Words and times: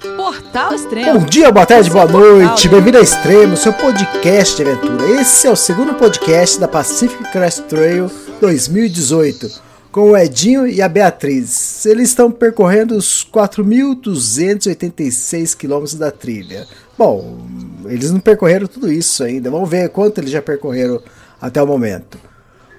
Portal 0.00 0.74
Extremo. 0.74 1.20
Bom 1.20 1.26
dia, 1.26 1.52
boa 1.52 1.66
tarde, 1.66 1.90
boa 1.90 2.06
noite. 2.06 2.66
Bem-vindo 2.68 2.96
a 2.96 3.02
Extremo, 3.02 3.54
seu 3.54 3.74
podcast 3.74 4.56
de 4.56 4.62
aventura. 4.62 5.20
Esse 5.20 5.46
é 5.46 5.50
o 5.50 5.56
segundo 5.56 5.92
podcast 5.94 6.58
da 6.58 6.66
Pacific 6.66 7.22
Crest 7.30 7.64
Trail 7.64 8.10
2018, 8.40 9.60
com 9.92 10.12
o 10.12 10.16
Edinho 10.16 10.66
e 10.66 10.80
a 10.80 10.88
Beatriz. 10.88 11.84
Eles 11.84 12.08
estão 12.08 12.32
percorrendo 12.32 12.96
os 12.96 13.28
4.286 13.30 15.54
quilômetros 15.54 15.96
da 15.96 16.10
trilha. 16.10 16.66
Bom, 16.96 17.36
eles 17.84 18.10
não 18.10 18.20
percorreram 18.20 18.66
tudo 18.66 18.90
isso 18.90 19.22
ainda. 19.22 19.50
Vamos 19.50 19.68
ver 19.68 19.90
quanto 19.90 20.16
eles 20.18 20.30
já 20.30 20.40
percorreram 20.40 21.02
até 21.40 21.62
o 21.62 21.66
momento. 21.66 22.18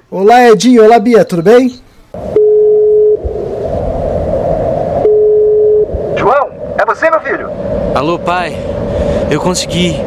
Olá, 0.09 0.49
Edinho. 0.49 0.83
Olá, 0.83 0.97
Bia. 0.97 1.23
Tudo 1.23 1.43
bem? 1.43 1.79
João, 6.17 6.49
é 6.77 6.85
você, 7.01 7.09
meu 7.09 7.19
filho? 7.21 7.49
Alô, 7.95 8.19
pai. 8.19 8.55
Eu 9.31 9.39
consegui. 9.41 9.99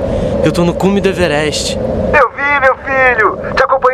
Eu 0.45 0.53
tô 0.53 0.63
no 0.63 0.73
cume 0.73 1.01
do 1.01 1.09
Everest. 1.09 1.77
Eu 1.77 2.31
vi, 2.31 2.61
meu 2.61 2.77
filho. 2.77 3.53
Te 3.53 3.65
acompanhei 3.65 3.94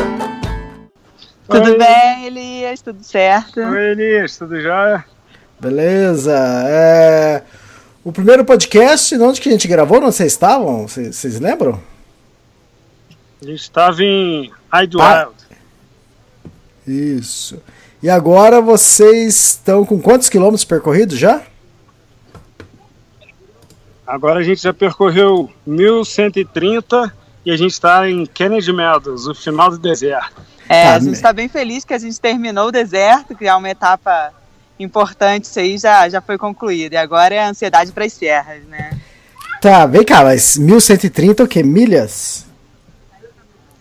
Tudo 1.51 1.77
bem, 1.77 2.25
Elias? 2.27 2.81
Tudo 2.81 3.03
certo? 3.03 3.59
Oi, 3.59 3.91
Elias, 3.91 4.37
tudo 4.37 4.59
jóia? 4.61 5.03
Beleza. 5.59 6.33
É... 6.65 7.43
O 8.03 8.11
primeiro 8.11 8.45
podcast, 8.45 9.13
onde 9.17 9.41
que 9.41 9.49
a 9.49 9.51
gente 9.51 9.67
gravou? 9.67 9.97
Onde 9.97 10.05
vocês 10.05 10.31
estavam? 10.31 10.87
Vocês, 10.87 11.15
vocês 11.15 11.39
lembram? 11.39 11.77
A 13.41 13.45
gente 13.45 13.61
estava 13.61 14.01
em 14.01 14.49
Idlewild. 14.73 15.35
Ah. 15.51 15.55
Isso. 16.87 17.61
E 18.01 18.09
agora 18.09 18.61
vocês 18.61 19.35
estão 19.35 19.85
com 19.85 20.01
quantos 20.01 20.29
quilômetros 20.29 20.63
percorridos 20.63 21.19
já? 21.19 21.43
Agora 24.07 24.39
a 24.39 24.43
gente 24.43 24.61
já 24.63 24.73
percorreu 24.73 25.51
1130 25.67 27.13
e 27.45 27.51
a 27.51 27.57
gente 27.57 27.71
está 27.71 28.09
em 28.09 28.25
Kennedy 28.25 28.71
Meadows, 28.71 29.27
o 29.27 29.35
final 29.35 29.69
do 29.69 29.77
deserto. 29.77 30.41
É, 30.71 30.83
Tá, 30.85 30.93
a 30.95 30.99
gente 30.99 31.13
está 31.13 31.33
bem 31.33 31.47
feliz 31.47 31.83
que 31.85 31.93
a 31.93 31.97
gente 31.99 32.19
terminou 32.19 32.67
o 32.67 32.71
deserto, 32.71 33.35
que 33.35 33.45
é 33.47 33.53
uma 33.53 33.69
etapa 33.69 34.31
importante, 34.79 35.45
isso 35.45 35.59
aí 35.59 35.77
já, 35.77 36.07
já 36.09 36.21
foi 36.21 36.37
concluído. 36.37 36.93
E 36.93 36.97
agora 36.97 37.35
é 37.35 37.39
a 37.39 37.49
ansiedade 37.49 37.91
para 37.91 38.05
as 38.05 38.13
serras, 38.13 38.63
né? 38.65 38.97
Tá, 39.61 39.85
vem 39.85 40.03
cá, 40.03 40.23
mas 40.23 40.57
1130 40.57 41.43
o 41.43 41.47
quê? 41.47 41.61
Milhas? 41.61 42.45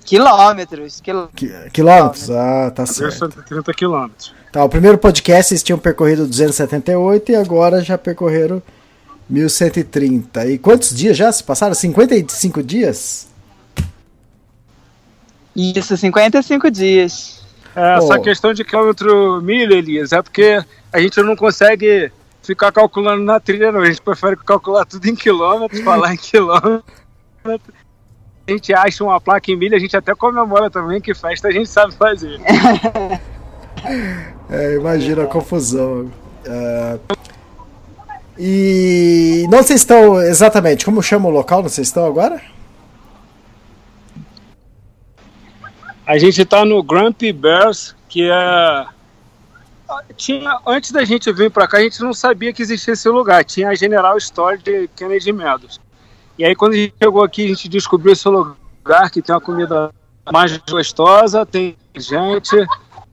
Quilômetros. 0.04 1.00
quil- 1.00 1.28
Qui- 1.34 1.52
Quilômetros? 1.72 2.30
Ah, 2.30 2.70
tá 2.74 2.84
certo. 2.86 3.10
1130 3.20 3.72
quilômetros. 3.74 4.34
Tá, 4.52 4.64
o 4.64 4.68
primeiro 4.68 4.98
podcast 4.98 5.52
eles 5.54 5.62
tinham 5.62 5.78
percorrido 5.78 6.26
278 6.26 7.30
e 7.32 7.36
agora 7.36 7.80
já 7.82 7.96
percorreram 7.96 8.60
1130. 9.28 10.46
E 10.46 10.58
quantos 10.58 10.94
dias 10.94 11.16
já 11.16 11.30
se 11.30 11.42
passaram? 11.44 11.74
55 11.74 12.62
dias? 12.62 13.28
Isso, 15.76 15.96
55 15.96 16.70
dias. 16.70 17.42
É, 17.74 17.98
essa 17.98 18.16
Pô. 18.16 18.22
questão 18.22 18.52
de 18.52 18.64
quilômetro 18.64 19.40
milha, 19.42 19.74
Elias, 19.74 20.12
é 20.12 20.22
porque 20.22 20.62
a 20.92 21.00
gente 21.00 21.20
não 21.22 21.36
consegue 21.36 22.10
ficar 22.42 22.72
calculando 22.72 23.22
na 23.22 23.38
trilha, 23.38 23.70
não. 23.70 23.80
A 23.80 23.86
gente 23.86 24.00
prefere 24.00 24.36
calcular 24.36 24.84
tudo 24.84 25.06
em 25.06 25.14
quilômetros, 25.14 25.80
falar 25.82 26.14
em 26.14 26.16
quilômetros. 26.18 26.82
A 27.44 28.50
gente 28.50 28.72
acha 28.74 29.04
uma 29.04 29.20
placa 29.20 29.50
em 29.50 29.56
milha, 29.56 29.76
a 29.76 29.80
gente 29.80 29.96
até 29.96 30.14
comemora 30.14 30.70
também, 30.70 31.00
que 31.00 31.14
festa 31.14 31.48
a 31.48 31.52
gente 31.52 31.68
sabe 31.68 31.94
fazer. 31.94 32.40
É, 34.50 34.74
imagina 34.74 35.22
a 35.22 35.26
confusão. 35.26 36.10
É, 36.44 36.98
E 38.38 39.46
não 39.50 39.62
vocês 39.62 39.80
estão 39.80 40.20
exatamente, 40.20 40.84
como 40.84 41.02
chama 41.02 41.28
o 41.28 41.30
local? 41.30 41.62
Não 41.62 41.68
vocês 41.68 41.88
estão 41.88 42.04
agora? 42.04 42.42
A 46.10 46.18
gente 46.18 46.44
tá 46.44 46.64
no 46.64 46.82
Grumpy 46.82 47.32
Bears, 47.32 47.94
que 48.08 48.28
é. 48.28 48.86
Tinha, 50.16 50.58
antes 50.66 50.90
da 50.90 51.04
gente 51.04 51.32
vir 51.32 51.52
para 51.52 51.68
cá, 51.68 51.78
a 51.78 51.82
gente 51.82 52.00
não 52.00 52.12
sabia 52.12 52.52
que 52.52 52.60
existia 52.60 52.94
esse 52.94 53.08
lugar. 53.08 53.44
Tinha 53.44 53.68
a 53.68 53.76
General 53.76 54.18
Store 54.18 54.58
de 54.58 54.88
Kennedy 54.96 55.32
Meadows. 55.32 55.80
E 56.36 56.44
aí, 56.44 56.56
quando 56.56 56.72
a 56.72 56.78
gente 56.78 56.94
chegou 57.00 57.22
aqui, 57.22 57.44
a 57.44 57.48
gente 57.50 57.68
descobriu 57.68 58.12
esse 58.12 58.28
lugar 58.28 59.08
que 59.08 59.22
tem 59.22 59.32
uma 59.32 59.40
comida 59.40 59.94
mais 60.32 60.56
gostosa, 60.56 61.46
tem 61.46 61.76
gente. 61.94 62.56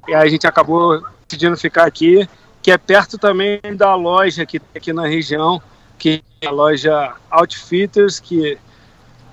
E 0.08 0.16
a 0.16 0.28
gente 0.28 0.48
acabou 0.48 1.00
decidindo 1.28 1.56
ficar 1.56 1.86
aqui, 1.86 2.28
que 2.64 2.72
é 2.72 2.80
perto 2.80 3.20
também 3.20 3.62
da 3.76 3.94
loja 3.94 4.44
que 4.44 4.60
tem 4.60 4.70
aqui 4.76 4.92
na 4.92 5.06
região, 5.06 5.62
que 6.00 6.24
é 6.42 6.48
a 6.48 6.52
loja 6.52 7.14
Outfitters, 7.30 8.20
que 8.20 8.58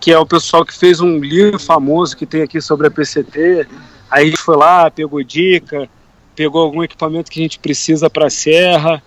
que 0.04 0.12
é 0.12 0.18
o 0.18 0.26
pessoal 0.26 0.66
que 0.66 0.76
fez 0.76 1.00
um 1.00 1.18
livro 1.18 1.58
famoso 1.58 2.14
que 2.14 2.26
tem 2.26 2.42
aqui 2.42 2.60
sobre 2.60 2.86
a 2.86 2.90
PCT. 2.90 3.66
Aí 4.10 4.24
a 4.24 4.26
gente 4.26 4.36
foi 4.36 4.54
lá, 4.54 4.90
pegou 4.90 5.22
dica, 5.22 5.88
pegou 6.36 6.60
algum 6.60 6.82
equipamento 6.84 7.30
que 7.30 7.40
a 7.40 7.42
gente 7.42 7.58
precisa 7.58 8.10
para 8.10 8.26
a 8.26 8.30
serra, 8.30 9.02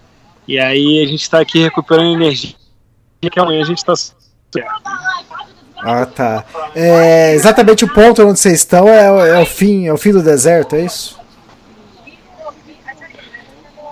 e 0.47 0.57
aí 0.57 1.03
a 1.03 1.07
gente 1.07 1.21
está 1.21 1.39
aqui 1.39 1.59
recuperando 1.61 2.15
energia, 2.15 2.55
que 3.31 3.39
amanhã 3.39 3.61
a 3.61 3.65
gente 3.65 3.77
está. 3.77 3.93
Ah, 5.77 6.07
tá. 6.07 6.43
É, 6.73 7.33
exatamente 7.35 7.85
o 7.85 7.93
ponto 7.93 8.23
onde 8.23 8.39
vocês 8.39 8.55
estão 8.55 8.87
é, 8.89 9.11
o- 9.11 9.19
é 9.23 9.39
o 9.39 9.45
fim, 9.45 9.85
é 9.85 9.93
o 9.93 9.97
fim 9.97 10.11
do 10.11 10.23
deserto, 10.23 10.75
é 10.75 10.81
isso? 10.85 11.15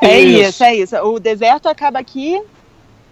É 0.02 0.20
Isso. 0.20 0.50
isso, 0.50 0.64
é 0.64 0.76
isso. 0.76 0.96
O 0.98 1.20
deserto 1.20 1.68
acaba 1.68 2.00
aqui 2.00 2.42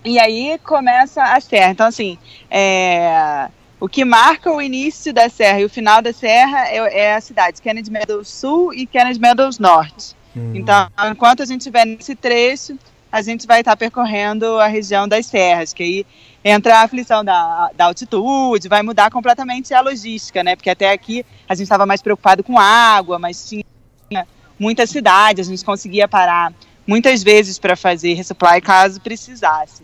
e 0.03 0.19
aí 0.19 0.59
começa 0.63 1.23
a 1.23 1.39
serra. 1.39 1.71
Então, 1.71 1.87
assim, 1.87 2.17
é, 2.49 3.47
o 3.83 3.89
que 3.89 4.05
marca 4.05 4.49
o 4.49 4.61
início 4.61 5.13
da 5.13 5.27
serra 5.27 5.59
e 5.59 5.65
o 5.65 5.69
final 5.69 6.01
da 6.01 6.13
serra 6.13 6.69
é, 6.69 6.77
é 7.01 7.15
a 7.15 7.19
cidade, 7.19 7.61
Kennedy 7.61 7.91
Meadows 7.91 8.29
Sul 8.29 8.73
e 8.73 8.85
Kennedy 8.85 9.19
Meadows 9.19 9.59
Norte. 9.59 10.15
Então, 10.55 10.89
enquanto 11.11 11.43
a 11.43 11.45
gente 11.45 11.59
estiver 11.59 11.85
nesse 11.85 12.15
trecho, 12.15 12.79
a 13.11 13.21
gente 13.21 13.45
vai 13.45 13.59
estar 13.59 13.75
percorrendo 13.75 14.57
a 14.57 14.67
região 14.67 15.05
das 15.05 15.25
serras, 15.25 15.73
que 15.73 15.83
aí 15.83 16.05
entra 16.45 16.77
a 16.77 16.83
aflição 16.83 17.25
da, 17.25 17.71
da 17.75 17.83
altitude, 17.83 18.69
vai 18.69 18.81
mudar 18.81 19.11
completamente 19.11 19.73
a 19.73 19.81
logística, 19.81 20.41
né? 20.45 20.55
Porque 20.55 20.69
até 20.69 20.89
aqui 20.89 21.25
a 21.45 21.53
gente 21.53 21.63
estava 21.63 21.85
mais 21.85 22.01
preocupado 22.01 22.41
com 22.41 22.57
água, 22.57 23.19
mas 23.19 23.49
tinha 23.49 23.65
muita 24.57 24.87
cidade, 24.87 25.41
a 25.41 25.43
gente 25.43 25.65
conseguia 25.65 26.07
parar 26.07 26.53
muitas 26.87 27.21
vezes 27.21 27.59
para 27.59 27.75
fazer 27.75 28.13
resupply 28.13 28.61
caso 28.61 29.01
precisasse. 29.01 29.83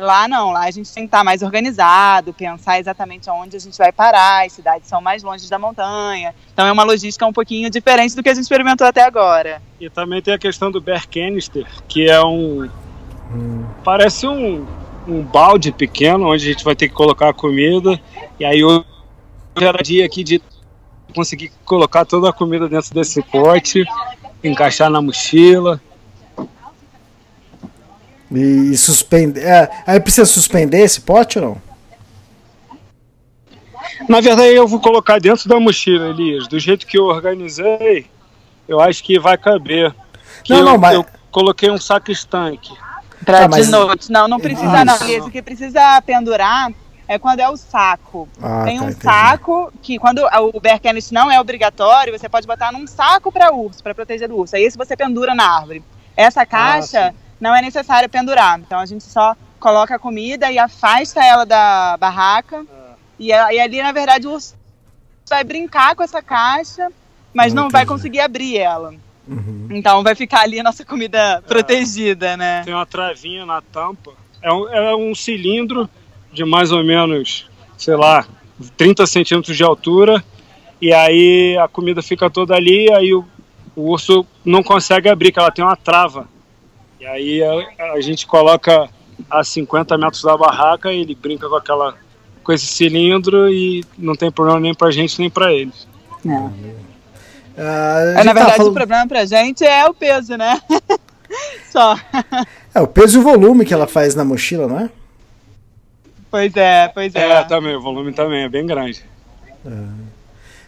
Lá 0.00 0.26
não, 0.26 0.50
lá 0.50 0.64
a 0.64 0.70
gente 0.70 0.90
tem 0.92 1.02
que 1.02 1.08
estar 1.08 1.22
mais 1.22 1.42
organizado, 1.42 2.32
pensar 2.32 2.80
exatamente 2.80 3.28
aonde 3.28 3.54
a 3.54 3.60
gente 3.60 3.76
vai 3.76 3.92
parar, 3.92 4.46
as 4.46 4.52
cidades 4.52 4.88
são 4.88 5.00
mais 5.00 5.22
longe 5.22 5.48
da 5.48 5.58
montanha. 5.58 6.34
Então 6.52 6.66
é 6.66 6.72
uma 6.72 6.84
logística 6.84 7.26
um 7.26 7.32
pouquinho 7.32 7.68
diferente 7.68 8.16
do 8.16 8.22
que 8.22 8.30
a 8.30 8.34
gente 8.34 8.44
experimentou 8.44 8.86
até 8.86 9.02
agora. 9.04 9.60
E 9.78 9.90
também 9.90 10.22
tem 10.22 10.32
a 10.32 10.38
questão 10.38 10.70
do 10.70 10.80
Bear 10.80 11.06
Canister, 11.06 11.66
que 11.86 12.08
é 12.08 12.22
um. 12.24 12.68
Parece 13.84 14.26
um, 14.26 14.66
um 15.06 15.22
balde 15.22 15.70
pequeno 15.70 16.32
onde 16.32 16.44
a 16.44 16.52
gente 16.52 16.64
vai 16.64 16.74
ter 16.74 16.88
que 16.88 16.94
colocar 16.94 17.28
a 17.28 17.34
comida. 17.34 18.00
E 18.38 18.44
aí 18.44 18.64
hoje 18.64 18.84
era 19.54 19.82
dia 19.82 20.06
aqui 20.06 20.24
de 20.24 20.40
conseguir 21.14 21.52
colocar 21.64 22.06
toda 22.06 22.30
a 22.30 22.32
comida 22.32 22.68
dentro 22.68 22.94
desse 22.94 23.22
pote, 23.22 23.84
encaixar 24.42 24.88
na 24.88 25.02
mochila. 25.02 25.78
E, 28.30 28.72
e 28.72 28.76
suspender. 28.76 29.44
É, 29.44 29.70
aí 29.86 29.98
precisa 30.00 30.24
suspender 30.26 30.78
esse 30.80 31.00
pote 31.00 31.38
ou 31.38 31.44
não? 31.44 31.62
Na 34.08 34.20
verdade, 34.20 34.54
eu 34.54 34.66
vou 34.66 34.80
colocar 34.80 35.20
dentro 35.20 35.48
da 35.48 35.58
mochila, 35.60 36.08
Elias. 36.08 36.48
Do 36.48 36.58
jeito 36.58 36.86
que 36.86 36.98
eu 36.98 37.04
organizei, 37.04 38.06
eu 38.68 38.80
acho 38.80 39.02
que 39.04 39.18
vai 39.18 39.36
caber. 39.36 39.94
Que 40.42 40.52
Não, 40.52 40.60
eu, 40.60 40.64
não, 40.64 40.78
mas- 40.78 40.94
eu 40.94 41.04
coloquei 41.30 41.70
um 41.70 41.78
saco 41.78 42.10
estanque. 42.10 42.72
Pra 43.24 43.40
Tá, 43.40 43.48
mas- 43.48 43.66
de 43.66 43.72
noite. 43.72 44.10
Não, 44.10 44.26
não 44.26 44.40
precisa 44.40 44.84
não. 44.84 44.94
Isso. 44.94 45.04
Esse 45.04 45.30
que 45.30 45.42
precisa 45.42 46.00
pendurar 46.02 46.72
é 47.06 47.18
quando 47.18 47.40
é 47.40 47.48
o 47.48 47.56
saco. 47.56 48.28
Ah, 48.40 48.62
Tem 48.64 48.78
tá, 48.78 48.84
um 48.84 48.88
entendi. 48.88 49.04
saco 49.04 49.72
que 49.82 49.98
quando 49.98 50.20
o 50.54 50.60
bear 50.60 50.80
canister 50.80 51.12
não 51.12 51.30
é 51.30 51.38
obrigatório, 51.40 52.16
você 52.18 52.28
pode 52.28 52.46
botar 52.46 52.72
num 52.72 52.86
saco 52.86 53.30
para 53.30 53.52
urso, 53.52 53.82
para 53.82 53.94
proteger 53.94 54.28
do 54.28 54.36
urso. 54.36 54.56
Aí 54.56 54.62
esse 54.62 54.78
você 54.78 54.96
pendura 54.96 55.34
na 55.34 55.44
árvore. 55.58 55.82
Essa 56.16 56.46
caixa 56.46 57.14
não 57.40 57.54
é 57.54 57.62
necessário 57.62 58.08
pendurar. 58.08 58.58
Então 58.60 58.78
a 58.78 58.86
gente 58.86 59.04
só 59.04 59.34
coloca 59.58 59.94
a 59.94 59.98
comida 59.98 60.50
e 60.50 60.58
afasta 60.58 61.24
ela 61.24 61.44
da 61.44 61.96
barraca. 61.98 62.64
E, 63.18 63.32
a- 63.32 63.52
e 63.52 63.60
ali, 63.60 63.82
na 63.82 63.92
verdade, 63.92 64.26
o 64.26 64.32
urso 64.32 64.54
vai 65.28 65.44
brincar 65.44 65.94
com 65.94 66.02
essa 66.02 66.22
caixa, 66.22 66.90
mas 67.34 67.52
não 67.54 67.68
vai 67.68 67.84
conseguir 67.86 68.20
abrir 68.20 68.56
ela. 68.58 68.94
Então 69.70 70.02
vai 70.02 70.14
ficar 70.14 70.40
ali 70.40 70.58
a 70.58 70.62
nossa 70.62 70.84
comida 70.84 71.42
protegida, 71.46 72.36
né? 72.36 72.62
Tem 72.64 72.74
uma 72.74 72.86
travinha 72.86 73.46
na 73.46 73.60
tampa. 73.60 74.12
É 74.42 74.52
um, 74.52 74.68
é 74.68 74.96
um 74.96 75.14
cilindro 75.14 75.88
de 76.32 76.44
mais 76.44 76.72
ou 76.72 76.82
menos, 76.82 77.48
sei 77.78 77.94
lá, 77.94 78.26
30 78.76 79.06
centímetros 79.06 79.56
de 79.56 79.62
altura. 79.62 80.24
E 80.80 80.92
aí 80.92 81.56
a 81.58 81.68
comida 81.68 82.02
fica 82.02 82.28
toda 82.30 82.54
ali, 82.56 82.90
aí 82.92 83.12
o, 83.14 83.24
o 83.76 83.90
urso 83.90 84.26
não 84.44 84.62
consegue 84.62 85.08
abrir, 85.08 85.30
que 85.30 85.38
ela 85.38 85.50
tem 85.52 85.64
uma 85.64 85.76
trava. 85.76 86.26
E 87.00 87.06
aí 87.06 87.42
a, 87.42 87.92
a 87.94 88.00
gente 88.00 88.26
coloca 88.26 88.88
a 89.30 89.42
50 89.42 89.96
metros 89.98 90.22
da 90.22 90.36
barraca 90.36 90.92
e 90.92 91.00
ele 91.00 91.14
brinca 91.14 91.48
com 91.48 91.54
aquela 91.56 91.94
com 92.42 92.52
esse 92.52 92.66
cilindro 92.66 93.50
e 93.50 93.84
não 93.98 94.14
tem 94.14 94.30
problema 94.30 94.60
nem 94.60 94.74
pra 94.74 94.90
gente 94.90 95.18
nem 95.18 95.28
pra 95.30 95.52
eles. 95.52 95.86
Ah, 97.58 97.96
a 97.96 98.00
É, 98.00 98.14
na 98.14 98.24
tá 98.24 98.32
verdade, 98.32 98.56
falando- 98.56 98.70
o 98.70 98.74
problema 98.74 99.06
pra 99.08 99.24
gente 99.24 99.64
é 99.64 99.86
o 99.86 99.94
peso, 99.94 100.36
né? 100.36 100.60
Só. 101.70 101.96
É 102.74 102.80
o 102.80 102.86
peso 102.86 103.18
e 103.18 103.20
o 103.20 103.22
volume 103.24 103.64
que 103.64 103.72
ela 103.74 103.86
faz 103.86 104.14
na 104.14 104.24
mochila, 104.24 104.66
não 104.66 104.80
é? 104.80 104.90
Pois 106.30 106.54
é, 106.56 106.88
pois 106.88 107.14
é. 107.14 107.28
É, 107.40 107.44
também, 107.44 107.74
o 107.76 107.80
volume 107.80 108.12
também 108.12 108.44
é 108.44 108.48
bem 108.48 108.66
grande. 108.66 109.02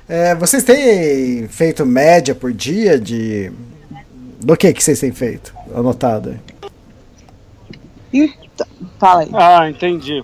É, 0.09 0.35
vocês 0.35 0.63
têm 0.63 1.47
feito 1.49 1.87
média 1.87 2.35
por 2.35 2.53
dia 2.53 2.99
de. 2.99 3.51
Do 4.45 4.57
que 4.57 4.73
que 4.73 4.83
vocês 4.83 5.01
têm 5.01 5.13
feito? 5.13 5.55
Anotado 5.75 6.31
aí. 6.31 6.37
Então, 8.13 8.67
fala 8.99 9.23
aí. 9.23 9.29
Ah, 9.33 9.71
entendi. 9.71 10.23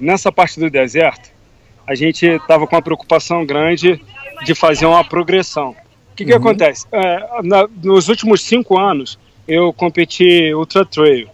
Nessa 0.00 0.30
parte 0.32 0.58
do 0.60 0.68
deserto, 0.68 1.30
a 1.86 1.94
gente 1.94 2.26
estava 2.26 2.66
com 2.66 2.74
uma 2.76 2.82
preocupação 2.82 3.46
grande 3.46 4.00
de 4.44 4.54
fazer 4.54 4.86
uma 4.86 5.04
progressão. 5.04 5.70
O 6.12 6.16
que, 6.16 6.24
que 6.24 6.32
acontece? 6.32 6.86
É, 6.92 7.42
na- 7.42 7.68
nos 7.82 8.08
últimos 8.08 8.42
cinco 8.42 8.78
anos, 8.78 9.18
eu 9.48 9.72
competi 9.72 10.52
Ultra 10.52 10.84
Trail. 10.84 11.28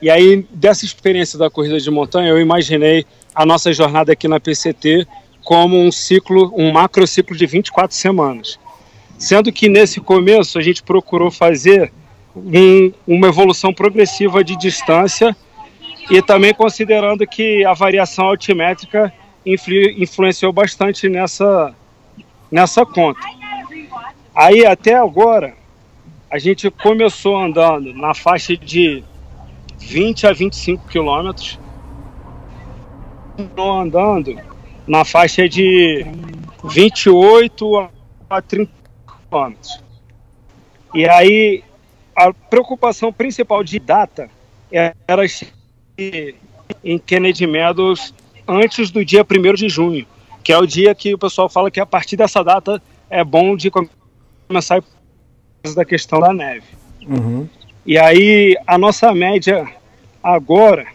E 0.00 0.08
aí, 0.10 0.46
dessa 0.50 0.84
experiência 0.84 1.38
da 1.38 1.50
corrida 1.50 1.78
de 1.78 1.90
montanha, 1.90 2.28
eu 2.30 2.40
imaginei 2.40 3.04
a 3.34 3.44
nossa 3.44 3.72
jornada 3.72 4.12
aqui 4.12 4.26
na 4.26 4.40
PCT 4.40 5.06
como 5.44 5.76
um 5.78 5.90
ciclo, 5.92 6.52
um 6.56 6.72
macro 6.72 7.06
ciclo 7.06 7.36
de 7.36 7.46
24 7.46 7.94
semanas. 7.96 8.58
Sendo 9.22 9.52
que 9.52 9.68
nesse 9.68 10.00
começo 10.00 10.58
a 10.58 10.60
gente 10.62 10.82
procurou 10.82 11.30
fazer 11.30 11.92
um- 12.34 12.92
uma 13.06 13.28
evolução 13.28 13.72
progressiva 13.72 14.42
de 14.42 14.56
distância 14.56 15.36
e 16.10 16.20
também 16.20 16.52
considerando 16.52 17.24
que 17.24 17.64
a 17.64 17.72
variação 17.72 18.26
altimétrica 18.26 19.12
influ- 19.46 19.90
influenciou 19.96 20.52
bastante 20.52 21.08
nessa, 21.08 21.72
nessa 22.50 22.84
conta. 22.84 23.20
Aí 24.34 24.66
até 24.66 24.94
agora 24.96 25.54
a 26.28 26.36
gente 26.36 26.68
começou 26.68 27.36
andando 27.40 27.94
na 27.94 28.14
faixa 28.14 28.56
de 28.56 29.04
20 29.78 30.26
a 30.26 30.32
25 30.32 30.88
quilômetros, 30.88 31.60
andando 33.56 34.36
na 34.84 35.04
faixa 35.04 35.48
de 35.48 36.04
28 36.64 37.78
a- 37.78 37.88
a 38.28 38.42
30 38.42 38.81
quilômetros. 39.32 39.82
E 40.94 41.08
aí 41.08 41.64
a 42.14 42.32
preocupação 42.32 43.10
principal 43.12 43.64
de 43.64 43.78
data 43.78 44.28
era 44.70 45.22
em 46.84 46.98
Kennedy 46.98 47.46
Meadows 47.46 48.12
antes 48.46 48.90
do 48.90 49.02
dia 49.04 49.24
1 49.24 49.54
de 49.54 49.68
junho, 49.68 50.06
que 50.44 50.52
é 50.52 50.58
o 50.58 50.66
dia 50.66 50.94
que 50.94 51.14
o 51.14 51.18
pessoal 51.18 51.48
fala 51.48 51.70
que 51.70 51.80
a 51.80 51.86
partir 51.86 52.16
dessa 52.16 52.44
data 52.44 52.82
é 53.08 53.24
bom 53.24 53.56
de 53.56 53.70
come- 53.70 53.88
começar 54.46 54.82
da 55.74 55.84
questão 55.84 56.20
da 56.20 56.34
neve. 56.34 56.66
Uhum. 57.06 57.48
E 57.86 57.98
aí 57.98 58.56
a 58.66 58.76
nossa 58.76 59.14
média 59.14 59.66
agora, 60.22 60.86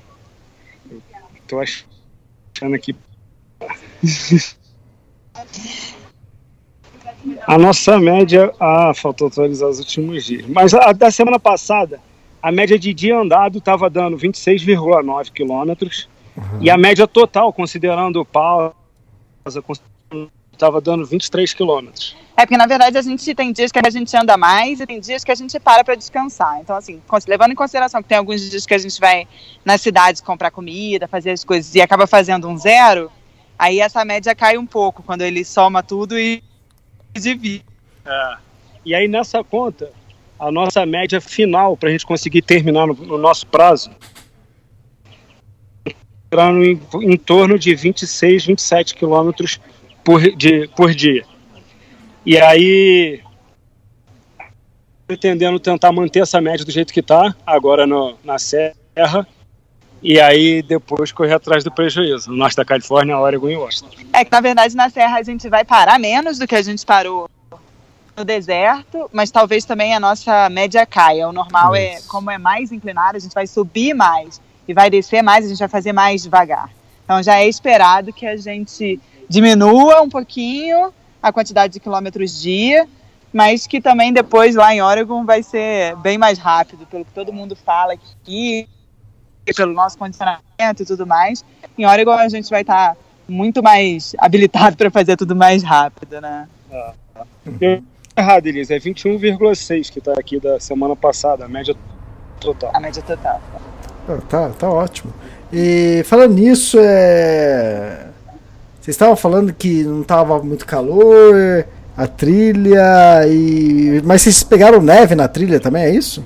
estou 1.42 1.60
achando 1.60 2.76
aqui, 2.76 2.96
a 7.46 7.58
nossa 7.58 8.00
média, 8.00 8.52
ah, 8.60 8.94
faltou 8.96 9.28
atualizar 9.28 9.70
os 9.70 9.80
últimos 9.80 10.26
dias, 10.26 10.46
mas 10.48 10.74
a 10.74 10.92
da 10.92 11.12
semana 11.12 11.40
passada 11.40 12.00
a 12.42 12.52
média 12.52 12.78
de 12.78 12.94
dia 12.94 13.18
andado 13.18 13.58
estava 13.58 13.90
dando 13.90 14.18
26,9 14.18 15.32
quilômetros 15.32 16.08
e 16.62 16.70
a 16.70 16.78
média 16.78 17.08
total, 17.08 17.52
considerando 17.52 18.24
pausa, 18.24 18.74
estava 20.54 20.80
dando 20.80 21.06
23 21.06 21.54
quilômetros. 21.54 22.16
É 22.36 22.46
porque, 22.46 22.58
na 22.58 22.68
verdade, 22.68 22.98
a 22.98 23.02
gente 23.02 23.34
tem 23.34 23.52
dias 23.52 23.72
que 23.72 23.80
a 23.80 23.90
gente 23.90 24.16
anda 24.16 24.38
mais 24.38 24.80
e 24.80 24.86
tem 24.86 25.00
dias 25.00 25.24
que 25.24 25.32
a 25.32 25.36
gente 25.36 25.60
para 25.60 25.84
para 25.84 25.96
descansar. 25.96 26.60
Então, 26.62 26.76
assim, 26.76 27.02
levando 27.28 27.52
em 27.52 27.56
consideração 27.56 28.02
que 28.02 28.10
tem 28.10 28.18
alguns 28.18 28.48
dias 28.50 28.66
que 28.66 28.74
a 28.74 28.78
gente 28.78 29.00
vai 29.00 29.28
na 29.66 29.78
cidade 29.78 30.22
comprar 30.22 30.52
comida, 30.52 31.08
fazer 31.08 31.32
as 31.32 31.44
coisas 31.44 31.74
e 31.74 31.82
acaba 31.82 32.06
fazendo 32.06 32.48
um 32.48 32.58
zero, 32.58 33.12
aí 33.58 33.80
essa 33.80 34.06
média 34.06 34.36
cai 34.36 34.58
um 34.58 34.66
pouco 34.66 35.02
quando 35.02 35.24
ele 35.24 35.44
soma 35.44 35.82
tudo 35.82 36.18
e 36.18 36.44
divide. 37.24 37.66
É. 38.06 38.38
E 38.86 38.96
aí 38.96 39.08
nessa 39.08 39.44
conta, 39.44 39.92
a 40.40 40.52
nossa 40.52 40.86
média 40.86 41.20
final 41.20 41.76
para 41.76 41.90
a 41.90 41.92
gente 41.92 42.06
conseguir 42.06 42.42
terminar 42.42 42.88
no, 42.88 42.94
no 42.94 43.18
nosso 43.18 43.46
prazo 43.48 43.92
era 46.32 46.50
em, 46.52 46.80
em 47.02 47.18
torno 47.18 47.58
de 47.58 47.74
26, 47.74 48.46
27 48.46 48.96
quilômetros 48.96 49.60
por, 50.04 50.22
de, 50.36 50.68
por 50.70 50.94
dia. 50.94 51.26
E 52.26 52.38
aí, 52.38 53.22
pretendendo 55.06 55.60
tentar 55.60 55.92
manter 55.92 56.22
essa 56.22 56.42
média 56.42 56.66
do 56.66 56.72
jeito 56.72 56.94
que 56.94 57.00
está, 57.00 57.34
agora 57.46 57.88
no, 57.88 58.18
na 58.24 58.38
Serra, 58.38 59.28
e 60.02 60.20
aí 60.20 60.62
depois 60.62 61.12
correr 61.12 61.34
atrás 61.34 61.64
do 61.64 61.72
prejuízo, 61.72 62.30
no 62.30 62.38
norte 62.38 62.56
da 62.56 62.66
Califórnia, 62.66 63.18
Oregon 63.18 63.50
e 63.50 63.58
Washington. 63.58 63.90
É 64.14 64.24
que, 64.24 64.32
na 64.32 64.42
verdade, 64.42 64.76
na 64.76 64.90
Serra 64.90 65.18
a 65.18 65.24
gente 65.24 65.50
vai 65.50 65.66
parar 65.66 66.00
menos 66.00 66.38
do 66.38 66.48
que 66.48 66.56
a 66.56 66.62
gente 66.62 66.86
parou 66.86 67.30
no 68.16 68.26
deserto, 68.26 69.10
mas 69.14 69.30
talvez 69.30 69.64
também 69.64 69.94
a 69.94 70.00
nossa 70.00 70.50
média 70.50 70.86
caia. 70.86 71.28
O 71.28 71.32
normal 71.32 71.76
é, 71.76 72.00
como 72.08 72.32
é 72.32 72.38
mais 72.38 72.72
inclinado, 72.72 73.18
a 73.18 73.20
gente 73.20 73.34
vai 73.34 73.46
subir 73.46 73.94
mais 73.94 74.42
e 74.68 74.74
vai 74.74 74.90
descer 74.90 75.22
mais, 75.22 75.46
a 75.46 75.50
gente 75.50 75.60
vai 75.60 75.68
fazer 75.68 75.94
mais 75.94 76.24
devagar. 76.24 76.70
Então 77.04 77.22
já 77.22 77.38
é 77.38 77.48
esperado 77.48 78.12
que 78.12 78.26
a 78.26 78.36
gente 78.36 79.00
diminua 79.30 80.02
um 80.02 80.10
pouquinho 80.10 80.92
a 81.22 81.32
quantidade 81.32 81.74
de 81.74 81.80
quilômetros 81.80 82.42
dia, 82.42 82.88
mas 83.32 83.68
que 83.68 83.80
também 83.80 84.12
depois 84.12 84.56
lá 84.56 84.74
em 84.74 84.82
Oregon 84.82 85.26
vai 85.26 85.44
ser 85.44 85.96
bem 85.98 86.18
mais 86.18 86.40
rápido, 86.40 86.86
pelo 86.86 87.06
que 87.06 87.12
todo 87.12 87.34
mundo 87.34 87.56
fala 87.56 87.94
aqui, 87.94 88.68
pelo 89.54 89.74
nosso 89.74 89.98
condicionamento 89.98 90.82
e 90.82 90.86
tudo 90.86 91.06
mais. 91.06 91.44
Em 91.78 91.86
Oregon 91.86 92.12
a 92.12 92.30
gente 92.30 92.50
vai 92.50 92.62
estar 92.62 92.96
muito 93.28 93.62
mais 93.62 94.16
habilitado 94.20 94.76
para 94.78 94.90
fazer 94.90 95.16
tudo 95.18 95.36
mais 95.36 95.64
rápido, 95.64 96.20
né? 96.22 96.48
Eu- 97.60 97.84
Errado, 98.16 98.48
Elisa, 98.48 98.74
é 98.76 98.80
21,6 98.80 99.92
que 99.92 100.00
está 100.00 100.14
aqui 100.14 100.40
da 100.40 100.60
semana 100.60 100.96
passada, 100.96 101.46
a 101.46 101.48
média 101.48 101.76
total. 102.40 102.72
A 102.74 102.80
média 102.80 103.04
total. 103.04 103.40
Ah, 104.10 104.18
Tá, 104.28 104.50
tá 104.58 104.70
ótimo. 104.70 105.14
E 105.54 106.02
falando 106.06 106.34
nisso, 106.34 106.78
é... 106.80 108.08
vocês 108.82 108.96
estavam 108.96 109.16
falando 109.16 109.54
que 109.54 109.84
não 109.84 110.02
tava 110.02 110.42
muito 110.42 110.66
calor, 110.66 111.68
a 111.96 112.08
trilha 112.08 113.28
e. 113.28 114.02
Mas 114.04 114.24
vocês 114.24 114.42
pegaram 114.44 114.82
neve 114.82 115.14
na 115.14 115.28
trilha 115.28 115.60
também, 115.60 115.84
é 115.84 115.90
isso? 115.92 116.24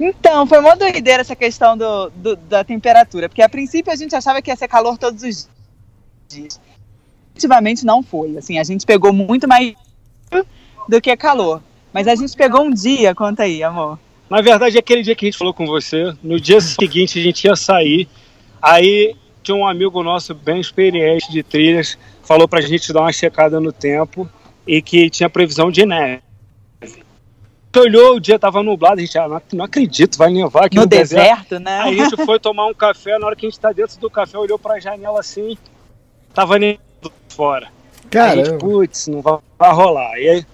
Então, 0.00 0.46
foi 0.46 0.58
uma 0.58 0.74
doideira 0.74 1.20
essa 1.20 1.36
questão 1.36 1.76
do, 1.76 2.08
do- 2.10 2.36
da 2.36 2.64
temperatura, 2.64 3.28
porque 3.28 3.42
a 3.42 3.48
princípio 3.48 3.92
a 3.92 3.96
gente 3.96 4.14
achava 4.16 4.40
que 4.40 4.50
ia 4.50 4.56
ser 4.56 4.66
calor 4.66 4.96
todos 4.96 5.22
os 5.22 5.48
dias. 6.26 6.58
Efetivamente 7.32 7.84
não 7.84 8.02
foi. 8.02 8.36
Assim, 8.38 8.58
a 8.58 8.64
gente 8.64 8.86
pegou 8.86 9.12
muito 9.12 9.46
mais 9.46 9.74
do 10.88 11.00
que 11.00 11.14
calor. 11.16 11.62
Mas 11.92 12.08
a 12.08 12.14
gente 12.14 12.34
pegou 12.36 12.62
um 12.62 12.70
dia, 12.72 13.14
conta 13.14 13.42
aí, 13.42 13.62
amor. 13.62 13.98
Na 14.28 14.40
verdade, 14.40 14.78
aquele 14.78 15.02
dia 15.02 15.14
que 15.14 15.26
a 15.26 15.28
gente 15.28 15.38
falou 15.38 15.52
com 15.52 15.66
você, 15.66 16.14
no 16.22 16.40
dia 16.40 16.60
seguinte 16.62 17.18
a 17.18 17.22
gente 17.22 17.44
ia 17.44 17.56
sair, 17.56 18.08
aí 18.62 19.14
tinha 19.42 19.56
um 19.56 19.66
amigo 19.66 20.02
nosso 20.02 20.34
bem 20.34 20.60
experiente 20.60 21.30
de 21.32 21.42
trilhas, 21.42 21.98
falou 22.22 22.46
pra 22.46 22.60
gente 22.60 22.92
dar 22.92 23.00
uma 23.02 23.12
checada 23.12 23.60
no 23.60 23.72
tempo 23.72 24.28
e 24.66 24.80
que 24.80 25.10
tinha 25.10 25.28
previsão 25.28 25.70
de 25.70 25.84
neve. 25.84 26.22
A 27.72 27.78
gente 27.78 27.88
olhou, 27.88 28.16
o 28.16 28.20
dia 28.20 28.36
tava 28.36 28.64
nublado, 28.64 29.00
a 29.00 29.04
gente, 29.04 29.16
ah, 29.16 29.28
não, 29.28 29.40
não 29.52 29.64
acredito, 29.64 30.18
vai 30.18 30.32
nevar 30.32 30.64
aqui 30.64 30.74
no, 30.74 30.82
No 30.82 30.88
deserto, 30.88 31.60
né? 31.60 31.80
Aí 31.82 32.00
a 32.00 32.04
gente 32.04 32.24
foi 32.24 32.40
tomar 32.40 32.66
um 32.66 32.74
café, 32.74 33.16
na 33.16 33.26
hora 33.26 33.36
que 33.36 33.46
a 33.46 33.48
gente 33.48 33.60
tá 33.60 33.70
dentro 33.70 33.98
do 34.00 34.10
café, 34.10 34.36
olhou 34.36 34.58
pra 34.58 34.80
janela 34.80 35.20
assim, 35.20 35.56
tava 36.34 36.58
nevando 36.58 36.80
fora. 37.28 37.68
Cara, 38.10 38.58
putz, 38.58 39.06
não 39.06 39.22
vai, 39.22 39.38
vai 39.56 39.72
rolar. 39.72 40.18
E 40.18 40.28
aí, 40.28 40.46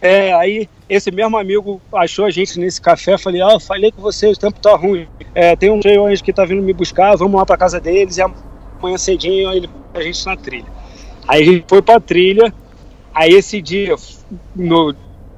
é, 0.00 0.32
aí 0.32 0.68
esse 0.88 1.10
mesmo 1.10 1.36
amigo 1.36 1.82
achou 1.92 2.24
a 2.24 2.30
gente 2.30 2.60
nesse 2.60 2.80
café, 2.80 3.18
falei, 3.18 3.42
ah, 3.42 3.58
falei 3.58 3.90
com 3.90 4.00
você, 4.00 4.28
o 4.28 4.36
tempo 4.36 4.60
tá 4.60 4.76
ruim. 4.76 5.08
É, 5.34 5.56
tem 5.56 5.68
um 5.68 5.80
hoje 6.00 6.22
que 6.22 6.32
tá 6.32 6.44
vindo 6.44 6.62
me 6.62 6.72
buscar, 6.72 7.16
vamos 7.16 7.34
lá 7.34 7.44
pra 7.44 7.56
casa 7.56 7.80
deles, 7.80 8.18
e 8.18 8.22
amanhã 8.22 8.96
cedinho 8.96 9.50
ele 9.52 9.68
a 9.92 10.00
gente 10.00 10.24
na 10.24 10.36
trilha. 10.36 10.66
Aí 11.26 11.42
a 11.42 11.44
gente 11.44 11.64
foi 11.66 11.82
pra 11.82 11.98
trilha, 11.98 12.54
aí 13.12 13.32
esse 13.32 13.60
dia, 13.60 13.96
no 14.54 14.94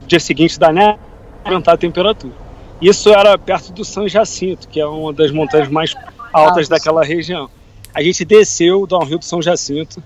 dia 0.07 0.21
seguinte 0.21 0.59
da 0.59 0.73
neve, 0.73 0.99
aumentar 1.45 1.73
a 1.73 1.77
temperatura. 1.77 2.33
Isso 2.81 3.11
era 3.11 3.39
perto 3.39 3.73
do 3.73 3.85
São 3.85 4.09
Jacinto, 4.09 4.69
que 4.69 4.81
é 4.81 4.87
uma 4.87 5.13
das 5.13 5.31
montanhas 5.31 5.69
mais 5.69 5.95
altas 6.33 6.69
daquela 6.69 7.05
região. 7.05 7.49
A 7.95 8.03
gente 8.03 8.25
desceu 8.25 8.87
do 8.87 8.99
Rio 9.01 9.19
do 9.19 9.25
São 9.25 9.41
Jacinto. 9.41 10.03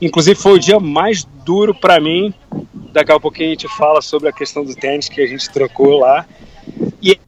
Inclusive 0.00 0.38
foi 0.38 0.52
o 0.52 0.58
dia 0.58 0.80
mais 0.80 1.24
duro 1.44 1.74
para 1.74 2.00
mim. 2.00 2.32
Daqui 2.92 3.12
a 3.12 3.20
pouquinho 3.20 3.48
a 3.48 3.50
gente 3.50 3.68
fala 3.76 4.00
sobre 4.00 4.28
a 4.28 4.32
questão 4.32 4.64
do 4.64 4.74
tênis 4.74 5.08
que 5.08 5.20
a 5.20 5.26
gente 5.26 5.50
trocou 5.50 5.98
lá. 5.98 6.26
E 7.02 7.18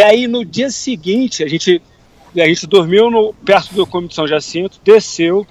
aí 0.00 0.26
no 0.26 0.44
dia 0.44 0.70
seguinte 0.70 1.42
a 1.42 1.48
gente 1.48 1.82
a 2.36 2.46
gente 2.46 2.66
dormiu 2.66 3.10
no, 3.10 3.34
perto 3.34 3.74
do 3.74 3.86
Cume 3.86 4.06
de 4.06 4.14
São 4.14 4.26
Jacinto, 4.28 4.78
desceu, 4.84 5.46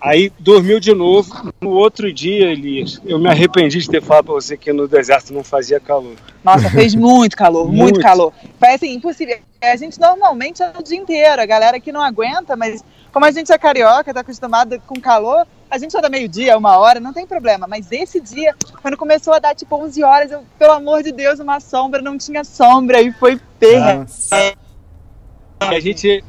aí 0.00 0.32
dormiu 0.38 0.80
de 0.80 0.94
novo. 0.94 1.52
No 1.60 1.70
outro 1.70 2.12
dia, 2.12 2.50
Elias, 2.50 3.00
eu 3.04 3.18
me 3.18 3.28
arrependi 3.28 3.78
de 3.78 3.88
ter 3.88 4.02
falado 4.02 4.26
pra 4.26 4.34
você 4.34 4.56
que 4.56 4.72
no 4.72 4.88
deserto 4.88 5.32
não 5.32 5.44
fazia 5.44 5.78
calor. 5.78 6.14
Nossa, 6.42 6.70
fez 6.70 6.94
muito 6.94 7.36
calor, 7.36 7.66
muito, 7.68 7.82
Muito. 7.82 8.00
calor. 8.00 8.32
Foi 8.58 8.68
assim, 8.70 8.94
impossível. 8.94 9.38
A 9.60 9.76
gente 9.76 10.00
normalmente 10.00 10.62
é 10.62 10.72
o 10.78 10.82
dia 10.82 10.96
inteiro, 10.96 11.42
a 11.42 11.46
galera 11.46 11.78
que 11.78 11.92
não 11.92 12.00
aguenta, 12.00 12.56
mas 12.56 12.82
como 13.12 13.26
a 13.26 13.30
gente 13.30 13.52
é 13.52 13.58
carioca, 13.58 14.14
tá 14.14 14.20
acostumado 14.20 14.80
com 14.86 14.98
calor, 15.00 15.46
a 15.70 15.78
gente 15.78 15.92
só 15.92 16.00
dá 16.00 16.08
meio-dia, 16.08 16.56
uma 16.56 16.78
hora, 16.78 16.98
não 16.98 17.12
tem 17.12 17.26
problema. 17.26 17.66
Mas 17.66 17.92
esse 17.92 18.20
dia, 18.20 18.54
quando 18.80 18.96
começou 18.96 19.32
a 19.34 19.38
dar 19.38 19.54
tipo 19.54 19.76
11 19.76 20.02
horas, 20.02 20.32
eu, 20.32 20.42
pelo 20.58 20.72
amor 20.72 21.02
de 21.02 21.12
Deus, 21.12 21.38
uma 21.38 21.60
sombra, 21.60 22.00
não 22.00 22.16
tinha 22.16 22.42
sombra, 22.42 23.00
e 23.00 23.12
foi 23.12 23.38
perra. 23.58 23.96
Nossa. 23.96 24.54
E 25.62 25.74
a 25.74 25.80
gente, 25.80 26.24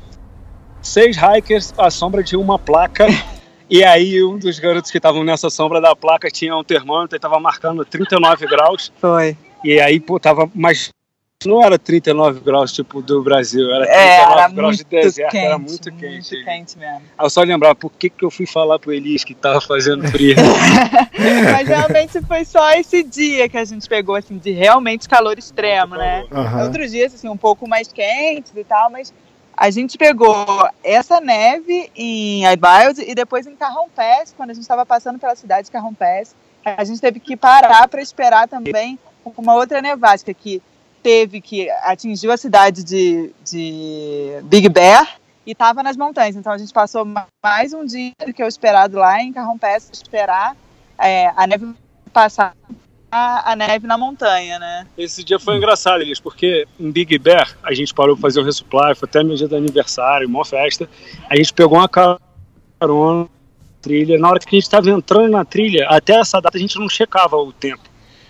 seis 0.81 1.15
hikers 1.15 1.73
à 1.77 1.89
sombra 1.89 2.21
de 2.21 2.35
uma 2.35 2.59
placa. 2.59 3.07
E 3.71 3.85
aí 3.85 4.21
um 4.21 4.37
dos 4.37 4.59
garotos 4.59 4.91
que 4.91 4.97
estavam 4.97 5.23
nessa 5.23 5.49
sombra 5.49 5.79
da 5.79 5.95
placa 5.95 6.29
tinha 6.29 6.53
um 6.57 6.63
termômetro 6.63 7.15
e 7.15 7.19
tava 7.19 7.39
marcando 7.39 7.85
39 7.85 8.45
graus. 8.45 8.91
Foi. 8.99 9.37
E 9.63 9.79
aí, 9.79 9.97
pô, 9.97 10.19
tava. 10.19 10.51
Mas 10.53 10.91
não 11.45 11.63
era 11.63 11.79
39 11.79 12.41
graus 12.41 12.73
tipo 12.73 13.01
do 13.01 13.23
Brasil, 13.23 13.71
era 13.71 13.85
39 13.85 13.97
É, 13.97 14.21
era 14.21 14.47
graus 14.49 14.77
de 14.77 14.83
deserto, 14.83 15.31
quente, 15.31 15.45
era 15.45 15.57
muito 15.57 15.91
quente. 15.93 16.33
Muito 16.33 16.45
quente 16.45 16.77
mesmo. 16.77 17.01
Aí 17.17 17.25
eu 17.25 17.29
só 17.29 17.41
lembrar 17.43 17.73
por 17.73 17.91
que, 17.93 18.09
que 18.09 18.25
eu 18.25 18.29
fui 18.29 18.45
falar 18.45 18.77
pro 18.77 18.91
Elias 18.91 19.23
que 19.23 19.33
tava 19.33 19.61
fazendo 19.61 20.05
frio. 20.09 20.35
Mas 21.53 21.67
realmente 21.67 22.21
foi 22.27 22.43
só 22.43 22.73
esse 22.73 23.01
dia 23.03 23.47
que 23.47 23.57
a 23.57 23.63
gente 23.63 23.87
pegou, 23.87 24.15
assim, 24.15 24.37
de 24.37 24.51
realmente 24.51 25.07
calor 25.07 25.39
extremo, 25.39 25.95
né? 25.95 26.25
Aham. 26.29 26.65
Outros 26.65 26.91
dias, 26.91 27.13
assim, 27.13 27.29
um 27.29 27.37
pouco 27.37 27.67
mais 27.67 27.91
quentes 27.91 28.51
e 28.53 28.63
tal, 28.65 28.91
mas 28.91 29.13
a 29.61 29.69
gente 29.69 29.95
pegou 29.95 30.67
essa 30.83 31.21
neve 31.21 31.91
em 31.95 32.43
Ibailde 32.51 33.03
e 33.07 33.13
depois 33.13 33.45
em 33.45 33.55
Carrão 33.55 33.87
Pass, 33.95 34.33
quando 34.35 34.49
a 34.49 34.53
gente 34.55 34.63
estava 34.63 34.83
passando 34.87 35.19
pela 35.19 35.35
cidade 35.35 35.65
de 35.65 35.71
Carrão 35.71 35.93
Pass, 35.93 36.35
a 36.65 36.83
gente 36.83 36.99
teve 36.99 37.19
que 37.19 37.37
parar 37.37 37.87
para 37.87 38.01
esperar 38.01 38.47
também 38.47 38.97
uma 39.37 39.53
outra 39.53 39.79
nevasca 39.79 40.33
que 40.33 40.59
teve, 41.03 41.39
que 41.39 41.69
atingiu 41.83 42.31
a 42.31 42.37
cidade 42.37 42.83
de, 42.83 43.31
de 43.43 44.39
Big 44.45 44.67
Bear 44.67 45.19
e 45.45 45.51
estava 45.51 45.83
nas 45.83 45.95
montanhas. 45.95 46.35
Então 46.35 46.51
a 46.51 46.57
gente 46.57 46.73
passou 46.73 47.05
ma- 47.05 47.27
mais 47.43 47.71
um 47.71 47.85
dia 47.85 48.13
do 48.25 48.33
que 48.33 48.43
o 48.43 48.47
esperado 48.47 48.97
lá 48.97 49.21
em 49.21 49.31
Carrão 49.31 49.59
Pass, 49.59 49.91
esperar 49.93 50.55
é, 50.97 51.31
a 51.35 51.45
neve 51.45 51.71
passar 52.11 52.55
a, 53.11 53.55
neve 53.55 53.85
na 53.85 53.97
montanha, 53.97 54.57
né? 54.57 54.87
Esse 54.97 55.23
dia 55.23 55.37
foi 55.37 55.57
engraçado, 55.57 56.01
Elias, 56.01 56.19
porque 56.19 56.65
em 56.79 56.91
Big 56.91 57.19
Bear 57.19 57.57
a 57.61 57.73
gente 57.73 57.93
parou 57.93 58.15
pra 58.15 58.21
fazer 58.21 58.39
o 58.39 58.43
resupply, 58.43 58.95
foi 58.95 59.07
até 59.07 59.23
meu 59.23 59.35
dia 59.35 59.47
do 59.47 59.55
aniversário, 59.55 60.27
uma 60.27 60.45
festa. 60.45 60.89
A 61.29 61.35
gente 61.35 61.53
pegou 61.53 61.77
uma 61.77 61.89
carona, 61.89 63.27
trilha. 63.81 64.17
Na 64.17 64.29
hora 64.29 64.39
que 64.39 64.47
a 64.47 64.51
gente 64.51 64.63
estava 64.63 64.89
entrando 64.89 65.29
na 65.29 65.43
trilha, 65.43 65.87
até 65.89 66.13
essa 66.13 66.39
data 66.39 66.57
a 66.57 66.61
gente 66.61 66.79
não 66.79 66.87
checava 66.87 67.35
o 67.35 67.51
tempo. 67.51 67.83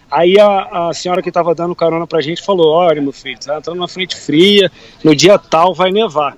Aí 0.10 0.40
a, 0.40 0.90
a 0.90 0.94
senhora 0.94 1.22
que 1.22 1.30
estava 1.30 1.54
dando 1.54 1.76
carona 1.76 2.08
pra 2.08 2.22
gente 2.22 2.42
falou: 2.42 2.74
Olha, 2.74 3.02
meu 3.02 3.14
filho, 3.14 3.40
tá 3.40 3.58
entrando 3.58 3.80
na 3.80 3.88
frente 3.88 4.16
fria, 4.16 4.72
no 5.04 5.16
dia 5.16 5.38
tal 5.38 5.74
vai 5.74 5.92
nevar. 5.92 6.36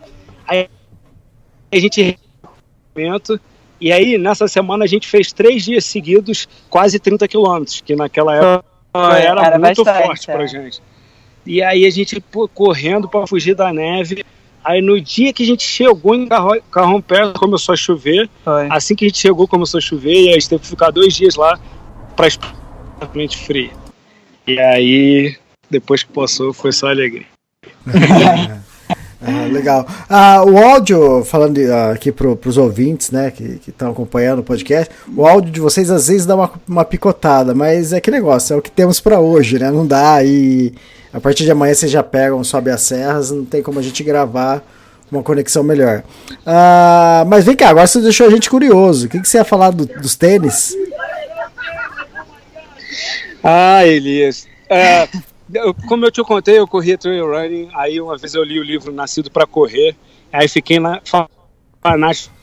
Aí 0.47 0.69
a 1.71 1.79
gente 1.79 2.19
e 3.83 3.91
aí 3.91 4.17
nessa 4.17 4.47
semana 4.47 4.85
a 4.85 4.87
gente 4.87 5.09
fez 5.09 5.33
três 5.33 5.65
dias 5.65 5.83
seguidos, 5.83 6.47
quase 6.69 6.97
30 6.99 7.27
quilômetros, 7.27 7.81
que 7.81 7.97
naquela 7.97 8.33
época 8.33 8.65
era, 8.93 9.45
era 9.45 9.59
muito 9.59 9.83
bastante, 9.83 10.05
forte 10.05 10.25
pra 10.25 10.43
é. 10.43 10.47
gente. 10.47 10.81
E 11.45 11.61
aí 11.61 11.85
a 11.85 11.89
gente 11.89 12.17
pô, 12.21 12.47
correndo 12.47 13.09
para 13.09 13.27
fugir 13.27 13.53
da 13.53 13.73
neve. 13.73 14.23
Aí 14.63 14.81
no 14.81 15.01
dia 15.01 15.33
que 15.33 15.43
a 15.43 15.45
gente 15.45 15.67
chegou 15.67 16.15
em 16.15 16.25
Carro- 16.25 16.61
Carrão 16.71 17.01
Pé, 17.01 17.33
começou 17.33 17.73
a 17.73 17.75
chover. 17.75 18.29
Foi. 18.45 18.67
Assim 18.69 18.95
que 18.95 19.03
a 19.03 19.07
gente 19.09 19.19
chegou, 19.19 19.45
começou 19.49 19.79
a 19.79 19.81
chover. 19.81 20.13
E 20.13 20.27
aí 20.27 20.29
a 20.29 20.33
gente 20.35 20.47
teve 20.47 20.61
que 20.61 20.69
ficar 20.69 20.89
dois 20.89 21.13
dias 21.13 21.35
lá 21.35 21.59
pra 22.15 22.27
esperar 22.27 22.55
a 23.01 23.05
frente 23.05 23.35
fria. 23.35 23.71
E 24.47 24.57
aí, 24.61 25.35
depois 25.69 26.03
que 26.03 26.13
passou, 26.13 26.53
foi 26.53 26.71
só 26.71 26.87
alegria. 26.87 27.25
Ah, 29.25 29.45
legal. 29.51 29.87
Ah, 30.09 30.43
o 30.45 30.57
áudio, 30.57 31.23
falando 31.23 31.57
ah, 31.71 31.91
aqui 31.91 32.11
para 32.11 32.27
os 32.27 32.57
ouvintes, 32.57 33.09
né, 33.11 33.31
que 33.31 33.59
estão 33.67 33.91
acompanhando 33.91 34.39
o 34.39 34.43
podcast, 34.43 34.93
o 35.15 35.25
áudio 35.25 35.51
de 35.51 35.59
vocês 35.61 35.89
às 35.89 36.07
vezes 36.07 36.25
dá 36.25 36.35
uma, 36.35 36.51
uma 36.67 36.83
picotada, 36.85 37.53
mas 37.55 37.93
é 37.93 38.01
que 38.01 38.11
negócio, 38.11 38.53
é 38.53 38.57
o 38.57 38.61
que 38.61 38.69
temos 38.71 38.99
para 38.99 39.19
hoje, 39.19 39.57
né? 39.57 39.71
Não 39.71 39.85
dá 39.87 40.23
e 40.23 40.73
a 41.13 41.19
partir 41.21 41.43
de 41.45 41.51
amanhã 41.51 41.73
vocês 41.73 41.91
já 41.91 42.03
pegam, 42.03 42.43
sobe 42.43 42.69
as 42.69 42.81
serras, 42.81 43.31
não 43.31 43.45
tem 43.45 43.61
como 43.61 43.79
a 43.79 43.81
gente 43.83 44.03
gravar 44.03 44.61
uma 45.11 45.21
conexão 45.23 45.63
melhor. 45.63 46.03
Ah, 46.45 47.23
mas 47.27 47.45
vem 47.45 47.55
cá, 47.55 47.69
agora 47.69 47.87
você 47.87 48.01
deixou 48.01 48.27
a 48.27 48.29
gente 48.31 48.49
curioso. 48.49 49.05
O 49.05 49.09
que, 49.09 49.19
que 49.21 49.27
você 49.29 49.37
ia 49.37 49.45
falar 49.45 49.69
do- 49.71 49.85
dos 49.85 50.15
tênis? 50.15 50.75
Ah, 53.43 53.85
Elias. 53.85 54.47
É, 54.69 55.07
eu- 55.53 55.73
como 55.87 56.05
eu 56.05 56.11
te 56.11 56.21
contei, 56.23 56.57
eu 56.59 56.67
corria 56.67 56.97
trail 56.97 57.25
running. 57.29 57.69
Aí 57.73 57.99
uma 57.99 58.17
vez 58.17 58.33
eu 58.33 58.43
li 58.43 58.59
o 58.59 58.63
livro 58.63 58.91
Nascido 58.91 59.29
para 59.31 59.45
Correr. 59.45 59.95
Aí 60.31 60.47
fiquei 60.47 60.79
na 60.79 61.01
fanático. 61.81 62.33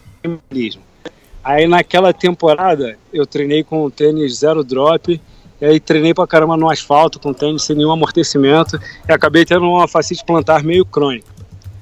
Aí 1.42 1.66
naquela 1.66 2.12
temporada 2.12 2.98
eu 3.12 3.26
treinei 3.26 3.64
com 3.64 3.86
um 3.86 3.90
tênis 3.90 4.38
zero 4.38 4.62
drop. 4.62 5.20
E 5.60 5.64
aí 5.64 5.78
treinei 5.78 6.14
pra 6.14 6.26
caramba 6.26 6.56
no 6.56 6.70
asfalto 6.70 7.18
com 7.18 7.32
tênis 7.34 7.64
sem 7.64 7.76
nenhum 7.76 7.90
amortecimento. 7.92 8.80
E 9.08 9.12
acabei 9.12 9.44
tendo 9.44 9.66
uma 9.66 9.86
fascite 9.86 10.24
plantar 10.24 10.62
meio 10.62 10.84
crônica. 10.86 11.26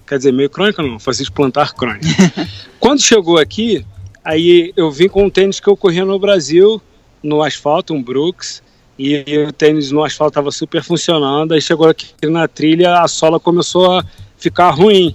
Quer 0.06 0.18
dizer, 0.18 0.32
meio 0.32 0.50
crônica 0.50 0.82
não, 0.82 0.98
fascite 0.98 1.30
plantar 1.30 1.74
crônica. 1.74 2.06
Quando 2.80 3.00
chegou 3.00 3.38
aqui, 3.38 3.84
aí 4.24 4.72
eu 4.76 4.90
vim 4.90 5.08
com 5.08 5.24
um 5.24 5.30
tênis 5.30 5.60
que 5.60 5.68
eu 5.68 5.76
corria 5.76 6.04
no 6.04 6.18
Brasil, 6.18 6.80
no 7.22 7.42
asfalto, 7.42 7.92
um 7.94 8.02
Brooks. 8.02 8.62
E 8.98 9.46
o 9.46 9.52
tênis 9.52 9.92
no 9.92 10.02
asfalto 10.02 10.32
estava 10.32 10.50
super 10.50 10.82
funcionando. 10.82 11.52
Aí 11.52 11.62
chegou 11.62 11.88
aqui 11.88 12.08
na 12.24 12.48
trilha, 12.48 13.00
a 13.00 13.08
sola 13.08 13.38
começou 13.38 13.98
a 13.98 14.04
ficar 14.36 14.70
ruim. 14.70 15.14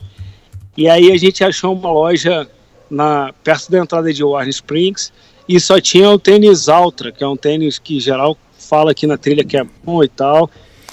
E 0.78 0.88
aí 0.88 1.12
a 1.12 1.18
gente 1.18 1.44
achou 1.44 1.74
uma 1.74 1.92
loja 1.92 2.48
na, 2.90 3.34
perto 3.44 3.72
da 3.72 3.80
entrada 3.80 4.14
de 4.14 4.24
Warren 4.24 4.50
Springs 4.50 5.12
e 5.48 5.60
só 5.60 5.80
tinha 5.80 6.10
o 6.10 6.18
tênis 6.18 6.68
Ultra, 6.68 7.12
que 7.12 7.24
é 7.24 7.28
um 7.28 7.36
tênis 7.36 7.78
que 7.78 8.00
geral 8.00 8.38
fala 8.58 8.92
aqui 8.92 9.06
na 9.06 9.18
trilha 9.18 9.44
que 9.44 9.58
é 9.58 9.66
bom 9.84 10.04
e 10.04 10.08
tal, 10.08 10.50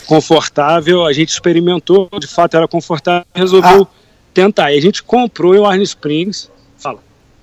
confortável. 0.06 1.06
A 1.06 1.12
gente 1.12 1.28
experimentou, 1.28 2.08
de 2.18 2.26
fato 2.26 2.56
era 2.56 2.66
confortável, 2.66 3.24
resolveu 3.34 3.86
tentar. 4.34 4.72
E 4.72 4.78
a 4.78 4.82
gente 4.82 5.02
comprou 5.02 5.54
em 5.54 5.60
Warren 5.60 5.82
Springs. 5.82 6.50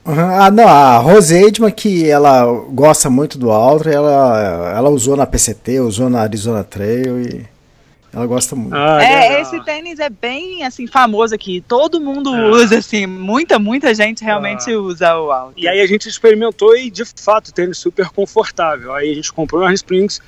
Uhum. 0.07 0.19
Ah, 0.41 0.49
não, 0.49 0.67
a 0.67 0.97
Rose 0.99 1.35
Edman, 1.35 1.69
que 1.71 2.09
ela 2.09 2.45
gosta 2.71 3.09
muito 3.09 3.37
do 3.37 3.49
Ultra, 3.49 3.91
ela, 3.93 4.73
ela 4.75 4.89
usou 4.89 5.17
na 5.17 5.25
PCT, 5.25 5.79
usou 5.81 6.09
na 6.09 6.21
Arizona 6.21 6.63
Trail 6.63 7.19
e 7.21 7.45
ela 8.13 8.25
gosta 8.25 8.55
muito. 8.55 8.73
Ah, 8.73 9.03
É, 9.03 9.27
legal. 9.29 9.41
esse 9.41 9.59
tênis 9.65 9.99
é 9.99 10.09
bem 10.09 10.63
assim 10.65 10.87
famoso 10.87 11.35
aqui. 11.35 11.61
Todo 11.67 11.99
mundo 11.99 12.33
É. 12.33 12.49
usa 12.51 12.77
assim, 12.77 13.05
muita, 13.05 13.59
muita 13.59 13.93
gente 13.93 14.23
realmente 14.23 14.73
usa 14.73 15.17
o 15.19 15.29
alto. 15.31 15.53
E 15.57 15.67
aí 15.67 15.81
a 15.81 15.85
gente 15.85 16.07
experimentou 16.07 16.75
e 16.77 16.89
de 16.89 17.03
fato 17.03 17.49
o 17.49 17.53
tênis 17.53 17.77
super 17.77 18.07
confortável. 18.09 18.93
Aí 18.93 19.11
a 19.11 19.15
gente 19.15 19.33
comprou 19.33 19.61
o 19.67 19.71
Springs, 19.73 20.21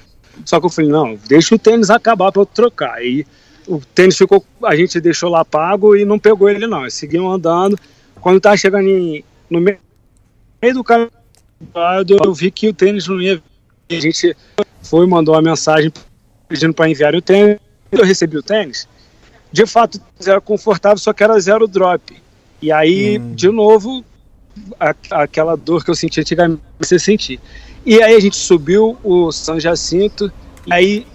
só 0.43 0.59
que 0.59 0.65
eu 0.65 0.69
falei, 0.69 0.91
não, 0.91 1.17
deixa 1.27 1.55
o 1.55 1.59
tênis 1.59 1.89
acabar 1.89 2.33
para 2.33 2.41
eu 2.41 2.45
trocar. 2.45 2.95
Aí 2.95 3.25
o 3.65 3.79
tênis 3.79 4.17
ficou, 4.17 4.43
a 4.65 4.75
gente 4.75 4.99
deixou 4.99 5.29
lá 5.29 5.45
pago 5.45 5.95
e 5.95 6.03
não 6.03 6.19
pegou 6.19 6.49
ele 6.49 6.67
não. 6.67 6.89
Seguimos 6.89 7.33
andando. 7.33 7.79
Quando 8.19 8.41
tava 8.41 8.57
chegando 8.57 8.89
em- 8.89 9.23
no 9.49 9.59
meio 9.59 9.79
do 10.73 10.83
caminho, 10.83 11.09
eu 12.23 12.33
vi 12.33 12.51
que 12.51 12.67
o 12.69 12.73
tênis 12.73 13.07
não 13.07 13.21
ia. 13.21 13.41
vir. 13.89 13.97
A 13.97 14.01
gente 14.01 14.35
foi 14.83 15.05
mandou 15.07 15.35
uma 15.35 15.41
mensagem 15.41 15.91
pedindo 16.47 16.73
para 16.73 16.89
enviar 16.89 17.15
o 17.15 17.21
tênis. 17.21 17.59
Eu 17.91 18.03
recebi 18.05 18.37
o 18.37 18.43
tênis. 18.43 18.87
De 19.51 19.65
fato, 19.65 19.99
era 20.25 20.39
confortável, 20.39 20.97
só 20.99 21.11
que 21.11 21.23
era 21.23 21.39
zero 21.39 21.67
drop. 21.67 22.15
E 22.61 22.71
aí, 22.71 23.17
de 23.17 23.49
novo, 23.49 24.03
a- 24.79 24.93
aquela 25.11 25.55
dor 25.55 25.83
que 25.83 25.89
eu 25.89 25.95
senti 25.95 26.21
antigamente, 26.21 26.61
você 26.77 26.99
sentir. 26.99 27.39
E 27.85 28.01
aí 28.01 28.13
a 28.13 28.19
gente 28.19 28.35
subiu 28.35 28.97
o 29.03 29.31
São 29.31 29.59
Jacinto, 29.59 30.31
e 30.67 30.73
aí 30.73 31.07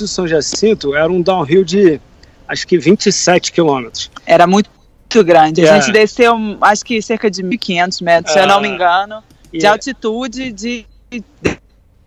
o 0.00 0.06
São 0.08 0.26
Jacinto 0.26 0.94
era 0.96 1.12
um 1.12 1.22
downhill 1.22 1.62
de 1.62 2.00
acho 2.48 2.66
que 2.66 2.76
27 2.76 3.52
quilômetros. 3.52 4.10
Era 4.26 4.46
muito 4.46 4.68
muito 5.14 5.24
grande. 5.26 5.68
A 5.68 5.76
É. 5.76 5.80
gente 5.80 5.92
desceu, 5.92 6.36
acho 6.60 6.84
que 6.84 7.02
cerca 7.02 7.30
de 7.30 7.42
1.500 7.42 8.00
metros, 8.00 8.32
se 8.32 8.38
eu 8.38 8.46
não 8.46 8.60
me 8.60 8.68
engano, 8.68 9.22
de 9.52 9.58
E, 9.64 9.66
altitude 9.66 10.52
de. 10.52 10.86
de- 11.10 11.26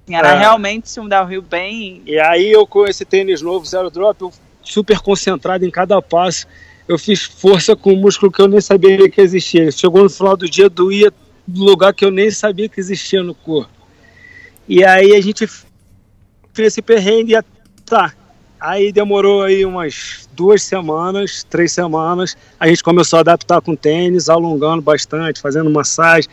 Era 0.09 0.33
É. 0.33 0.39
realmente 0.39 0.99
um 0.99 1.07
downhill 1.07 1.41
bem. 1.41 2.01
e 2.05 2.19
aí 2.19 2.51
eu 2.51 2.65
com 2.67 2.85
esse 2.85 3.05
tênis 3.05 3.41
novo, 3.41 3.65
Zero 3.65 3.89
Drop, 3.89 4.21
eu 4.21 4.31
super 4.61 4.99
concentrado 4.99 5.65
em 5.65 5.71
cada 5.71 6.01
passo. 6.01 6.45
Eu 6.87 6.99
fiz 6.99 7.23
força 7.23 7.73
com 7.75 7.93
um 7.93 7.95
músculo 7.97 8.29
que 8.31 8.41
eu 8.41 8.47
nem 8.49 8.59
sabia 8.59 9.09
que 9.09 9.21
existia. 9.21 9.71
Chegou 9.71 10.03
no 10.03 10.09
final 10.09 10.35
do 10.35 10.49
dia, 10.49 10.69
doía 10.69 11.11
do 11.47 11.63
lugar 11.63 11.93
que 11.93 12.03
eu 12.03 12.11
nem 12.11 12.29
sabia 12.31 12.67
que 12.67 12.79
existia 12.81 13.23
no 13.23 13.33
corpo. 13.33 13.71
E 14.67 14.83
aí 14.83 15.15
a 15.15 15.21
gente 15.21 15.47
fez 15.47 16.67
esse 16.67 16.81
perrengue 16.81 17.35
e 17.37 17.41
tá. 17.85 18.13
Aí 18.63 18.93
demorou 18.93 19.43
aí 19.43 19.65
umas 19.65 20.29
duas 20.31 20.63
semanas, 20.63 21.43
três 21.43 21.73
semanas. 21.73 22.37
A 22.57 22.65
gente 22.65 22.81
começou 22.81 23.17
a 23.17 23.19
adaptar 23.19 23.59
com 23.59 23.75
tênis, 23.75 24.29
alongando 24.29 24.81
bastante, 24.81 25.41
fazendo 25.41 25.69
massagem. 25.69 26.29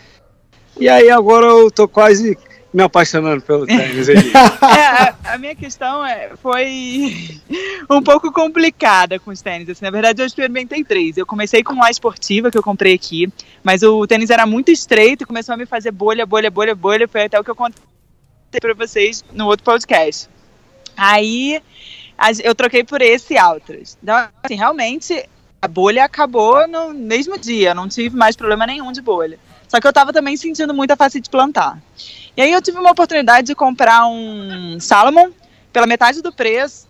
E 0.79 0.89
aí 0.89 1.11
agora 1.11 1.47
eu 1.47 1.73
tô 1.73 1.89
quase 1.89 2.39
me 2.73 2.85
apaixonando 2.85 3.43
pelo 3.43 3.67
tênis. 3.67 4.07
É, 4.63 4.87
a, 4.87 5.35
a 5.35 5.39
minha 5.39 5.57
questão 5.57 6.07
é, 6.07 6.31
foi 6.41 7.41
um 7.91 8.01
pouco 8.01 8.31
complicada 8.31 9.19
com 9.19 9.33
os 9.33 9.43
tênis. 9.43 9.69
Assim, 9.69 9.85
na 9.85 9.91
verdade, 9.91 10.23
eu 10.23 10.27
experimentei 10.27 10.85
três. 10.85 11.17
Eu 11.17 11.27
comecei 11.27 11.65
com 11.65 11.83
a 11.83 11.91
esportiva 11.91 12.49
que 12.49 12.57
eu 12.57 12.63
comprei 12.63 12.95
aqui, 12.95 13.29
mas 13.65 13.83
o 13.83 14.07
tênis 14.07 14.31
era 14.31 14.47
muito 14.47 14.71
estreito 14.71 15.25
e 15.25 15.27
começou 15.27 15.53
a 15.53 15.59
me 15.59 15.67
fazer 15.67 15.91
bolha, 15.91 16.25
bolha, 16.25 16.49
bolha, 16.49 16.77
bolha. 16.77 17.09
Foi 17.09 17.25
até 17.25 17.41
o 17.41 17.43
que 17.43 17.51
eu 17.51 17.57
contei 17.57 17.81
para 18.61 18.75
vocês 18.75 19.25
no 19.33 19.47
outro 19.47 19.65
podcast. 19.65 20.29
Aí 20.97 21.61
eu 22.43 22.55
troquei 22.55 22.85
por 22.85 23.01
esse 23.01 23.39
Altras. 23.39 23.97
Então, 24.03 24.29
assim, 24.43 24.55
realmente 24.55 25.29
a 25.63 25.67
bolha 25.67 26.05
acabou 26.05 26.69
no 26.69 26.93
mesmo 26.93 27.39
dia. 27.39 27.75
Não 27.75 27.89
tive 27.89 28.17
mais 28.17 28.37
problema 28.37 28.67
nenhum 28.67 28.93
de 28.93 29.01
bolha. 29.01 29.39
Só 29.69 29.81
que 29.81 29.87
eu 29.87 29.93
tava 29.93 30.13
também 30.13 30.37
sentindo 30.37 30.75
muita 30.75 30.97
facite 30.97 31.31
plantar. 31.31 31.79
E 32.37 32.43
aí 32.43 32.53
eu 32.53 32.61
tive 32.61 32.79
uma 32.79 32.91
oportunidade 32.91 33.47
de 33.47 33.55
comprar 33.55 34.07
um 34.07 34.79
Salomon 34.81 35.31
pela 35.73 35.87
metade 35.87 36.21
do 36.21 36.33
preço, 36.33 36.89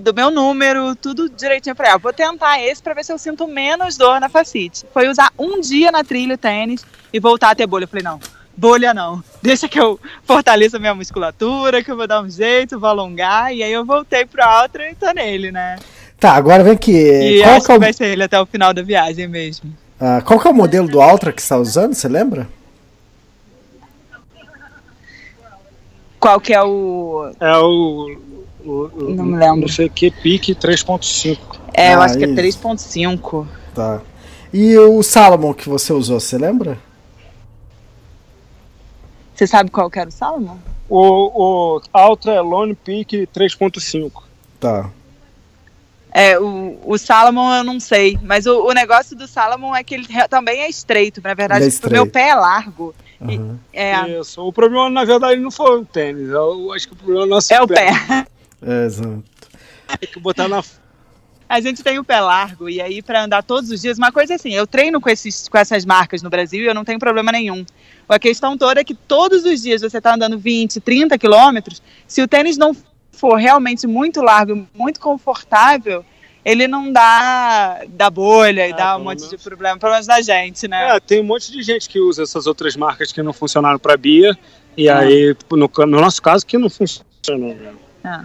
do 0.00 0.14
meu 0.14 0.30
número, 0.30 0.94
tudo 0.96 1.28
direitinho. 1.28 1.76
Falei, 1.76 1.92
ah, 1.92 1.98
vou 1.98 2.12
tentar 2.12 2.60
esse 2.60 2.82
para 2.82 2.94
ver 2.94 3.04
se 3.04 3.12
eu 3.12 3.18
sinto 3.18 3.46
menos 3.46 3.96
dor 3.96 4.20
na 4.20 4.28
facite. 4.28 4.84
Foi 4.92 5.08
usar 5.08 5.30
um 5.38 5.60
dia 5.60 5.90
na 5.90 6.02
trilha 6.02 6.34
o 6.34 6.38
tênis 6.38 6.84
e 7.12 7.20
voltar 7.20 7.50
a 7.50 7.54
ter 7.54 7.66
bolha. 7.66 7.84
Eu 7.84 7.88
falei, 7.88 8.04
não, 8.04 8.20
bolha 8.56 8.94
não. 8.94 9.22
Deixa 9.42 9.68
que 9.68 9.78
eu 9.78 9.98
fortaleça 10.24 10.76
a 10.76 10.80
minha 10.80 10.94
musculatura, 10.94 11.82
que 11.84 11.90
eu 11.90 11.96
vou 11.96 12.06
dar 12.06 12.22
um 12.22 12.30
jeito, 12.30 12.78
vou 12.80 12.88
alongar. 12.88 13.54
E 13.54 13.62
aí 13.62 13.72
eu 13.72 13.84
voltei 13.84 14.24
pro 14.24 14.42
Ultra 14.62 14.90
e 14.90 14.94
tô 14.94 15.10
nele, 15.12 15.52
né? 15.52 15.76
Tá, 16.18 16.32
agora 16.32 16.64
vem 16.64 16.72
aqui. 16.72 16.92
E 16.92 17.42
Qual 17.42 17.56
acho 17.56 17.66
que, 17.66 17.72
é 17.72 17.74
que 17.74 17.78
o, 17.78 17.80
vai 17.80 17.92
ser 17.92 18.06
ele 18.06 18.22
até 18.24 18.40
o 18.40 18.46
final 18.46 18.72
da 18.72 18.82
viagem 18.82 19.28
mesmo. 19.28 19.70
ah, 20.00 20.22
qual 20.24 20.40
que 20.40 20.48
é 20.48 20.50
o 20.50 20.54
modelo 20.54 20.88
do 20.88 20.98
Ultra 20.98 21.32
que 21.32 21.40
você 21.42 21.46
está 21.46 21.58
usando? 21.58 21.94
Você 21.94 22.08
lembra? 22.08 22.48
Qual 26.18 26.40
que 26.40 26.52
é 26.54 26.62
o... 26.62 27.30
É 27.38 27.56
o. 27.58 28.18
o, 28.64 28.70
o 28.70 29.14
Não 29.14 29.24
me 29.24 29.36
lembro. 29.38 29.60
Não 29.62 29.68
sei 29.68 29.86
o 29.86 29.90
que, 29.90 30.10
pique 30.10 30.54
3.5. 30.54 31.38
É, 31.74 31.94
eu 31.94 32.00
Ah, 32.00 32.04
acho 32.04 32.16
que 32.18 32.24
é 32.24 32.28
isso. 32.28 32.58
3.5. 32.60 33.46
Tá. 33.74 34.00
E 34.52 34.76
o 34.78 35.02
Salomon 35.02 35.52
que 35.52 35.68
você 35.68 35.92
usou, 35.92 36.18
você 36.18 36.38
lembra? 36.38 36.78
Você 39.36 39.46
sabe 39.46 39.70
qual 39.70 39.90
que 39.90 39.98
era 39.98 40.08
o 40.08 40.12
Salomon? 40.12 40.56
O, 40.88 41.76
o 41.76 41.80
Ultra 41.94 42.32
é 42.32 42.40
Lone 42.40 42.74
Peak 42.74 43.28
3.5. 43.34 44.22
Tá. 44.58 44.90
É, 46.10 46.38
o, 46.38 46.80
o 46.86 46.96
Salomon 46.96 47.52
eu 47.56 47.62
não 47.64 47.78
sei, 47.78 48.18
mas 48.22 48.46
o, 48.46 48.64
o 48.66 48.72
negócio 48.72 49.14
do 49.14 49.28
Salomon 49.28 49.76
é 49.76 49.84
que 49.84 49.94
ele 49.94 50.06
também 50.30 50.62
é 50.62 50.68
estreito. 50.70 51.20
Na 51.22 51.34
verdade, 51.34 51.64
é 51.64 51.68
o 51.68 51.68
meu 51.68 51.68
estreito. 51.68 52.10
pé 52.10 52.28
é 52.30 52.34
largo. 52.34 52.94
E- 53.28 53.36
Aham. 53.36 53.58
é, 53.72 54.18
Isso. 54.20 54.42
O 54.42 54.50
problema, 54.52 54.88
na 54.88 55.04
verdade, 55.04 55.38
não 55.38 55.50
foi 55.50 55.80
o 55.80 55.84
tênis. 55.84 56.30
Eu 56.30 56.72
acho 56.72 56.88
que 56.88 56.94
o 56.94 56.96
problema 56.96 57.22
é 57.22 57.26
o 57.26 57.28
nosso 57.28 57.52
é 57.52 57.60
o 57.60 57.66
pé. 57.68 57.90
É, 58.62 58.86
exato. 58.86 59.22
Tem 60.00 60.08
que 60.10 60.18
botar 60.18 60.48
na. 60.48 60.62
A 61.48 61.60
gente 61.60 61.82
tem 61.82 61.98
o 61.98 62.04
pé 62.04 62.20
largo 62.20 62.68
e 62.68 62.80
aí 62.80 63.00
pra 63.00 63.22
andar 63.24 63.42
todos 63.42 63.70
os 63.70 63.80
dias, 63.80 63.98
uma 63.98 64.10
coisa 64.10 64.32
é 64.32 64.36
assim, 64.36 64.52
eu 64.52 64.66
treino 64.66 65.00
com, 65.00 65.08
esses, 65.08 65.48
com 65.48 65.56
essas 65.56 65.84
marcas 65.84 66.20
no 66.22 66.28
Brasil 66.30 66.62
e 66.62 66.66
eu 66.66 66.74
não 66.74 66.84
tenho 66.84 66.98
problema 66.98 67.30
nenhum. 67.30 67.64
A 68.08 68.18
questão 68.18 68.58
toda 68.58 68.80
é 68.80 68.84
que 68.84 68.94
todos 68.94 69.44
os 69.44 69.62
dias 69.62 69.82
você 69.82 70.00
tá 70.00 70.14
andando 70.14 70.36
20, 70.38 70.80
30 70.80 71.16
quilômetros, 71.18 71.80
se 72.06 72.20
o 72.20 72.26
tênis 72.28 72.56
não 72.56 72.74
for 73.12 73.36
realmente 73.36 73.86
muito 73.86 74.20
largo, 74.22 74.66
muito 74.74 74.98
confortável, 75.00 76.04
ele 76.44 76.68
não 76.68 76.92
dá, 76.92 77.82
dá 77.88 78.10
bolha 78.10 78.68
e 78.68 78.72
Ah, 78.72 78.76
dá 78.76 78.96
um 78.96 79.04
monte 79.04 79.28
de 79.28 79.36
problema, 79.38 79.78
pelo 79.78 79.92
menos 79.92 80.06
da 80.06 80.20
gente, 80.20 80.68
né? 80.68 80.96
É, 80.96 81.00
tem 81.00 81.20
um 81.20 81.24
monte 81.24 81.50
de 81.50 81.62
gente 81.62 81.88
que 81.88 81.98
usa 81.98 82.22
essas 82.24 82.46
outras 82.46 82.76
marcas 82.76 83.10
que 83.12 83.22
não 83.22 83.32
funcionaram 83.32 83.78
para 83.78 83.96
Bia. 83.96 84.36
E 84.76 84.88
Ah. 84.88 84.98
aí, 84.98 85.34
no, 85.50 85.70
no 85.86 86.00
nosso 86.00 86.20
caso, 86.22 86.46
que 86.46 86.56
não 86.58 86.68
funcionou. 86.70 87.54
né? 87.54 87.72
Ah. 88.04 88.24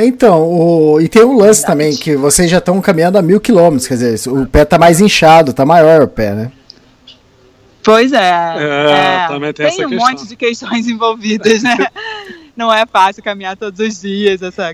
Então, 0.00 0.42
o, 0.44 1.00
e 1.00 1.08
tem 1.08 1.24
um 1.24 1.36
lance 1.36 1.66
também, 1.66 1.96
que 1.96 2.14
vocês 2.14 2.48
já 2.48 2.58
estão 2.58 2.80
caminhando 2.80 3.18
a 3.18 3.22
mil 3.22 3.40
quilômetros, 3.40 3.88
quer 3.88 3.94
dizer, 3.94 4.30
o 4.30 4.46
pé 4.46 4.64
tá 4.64 4.78
mais 4.78 5.00
inchado, 5.00 5.52
tá 5.52 5.66
maior 5.66 6.02
o 6.02 6.06
pé, 6.08 6.34
né? 6.34 6.52
Pois 7.82 8.12
é. 8.12 8.18
É, 8.58 9.26
também 9.28 9.52
tem 9.52 9.66
essa 9.66 9.84
um 9.84 9.88
questão. 9.88 10.08
monte 10.10 10.28
de 10.28 10.36
questões 10.36 10.86
envolvidas, 10.86 11.62
né? 11.64 11.76
Não 12.56 12.72
é 12.72 12.86
fácil 12.86 13.22
caminhar 13.24 13.56
todos 13.56 13.80
os 13.80 14.00
dias, 14.00 14.40
essa 14.40 14.72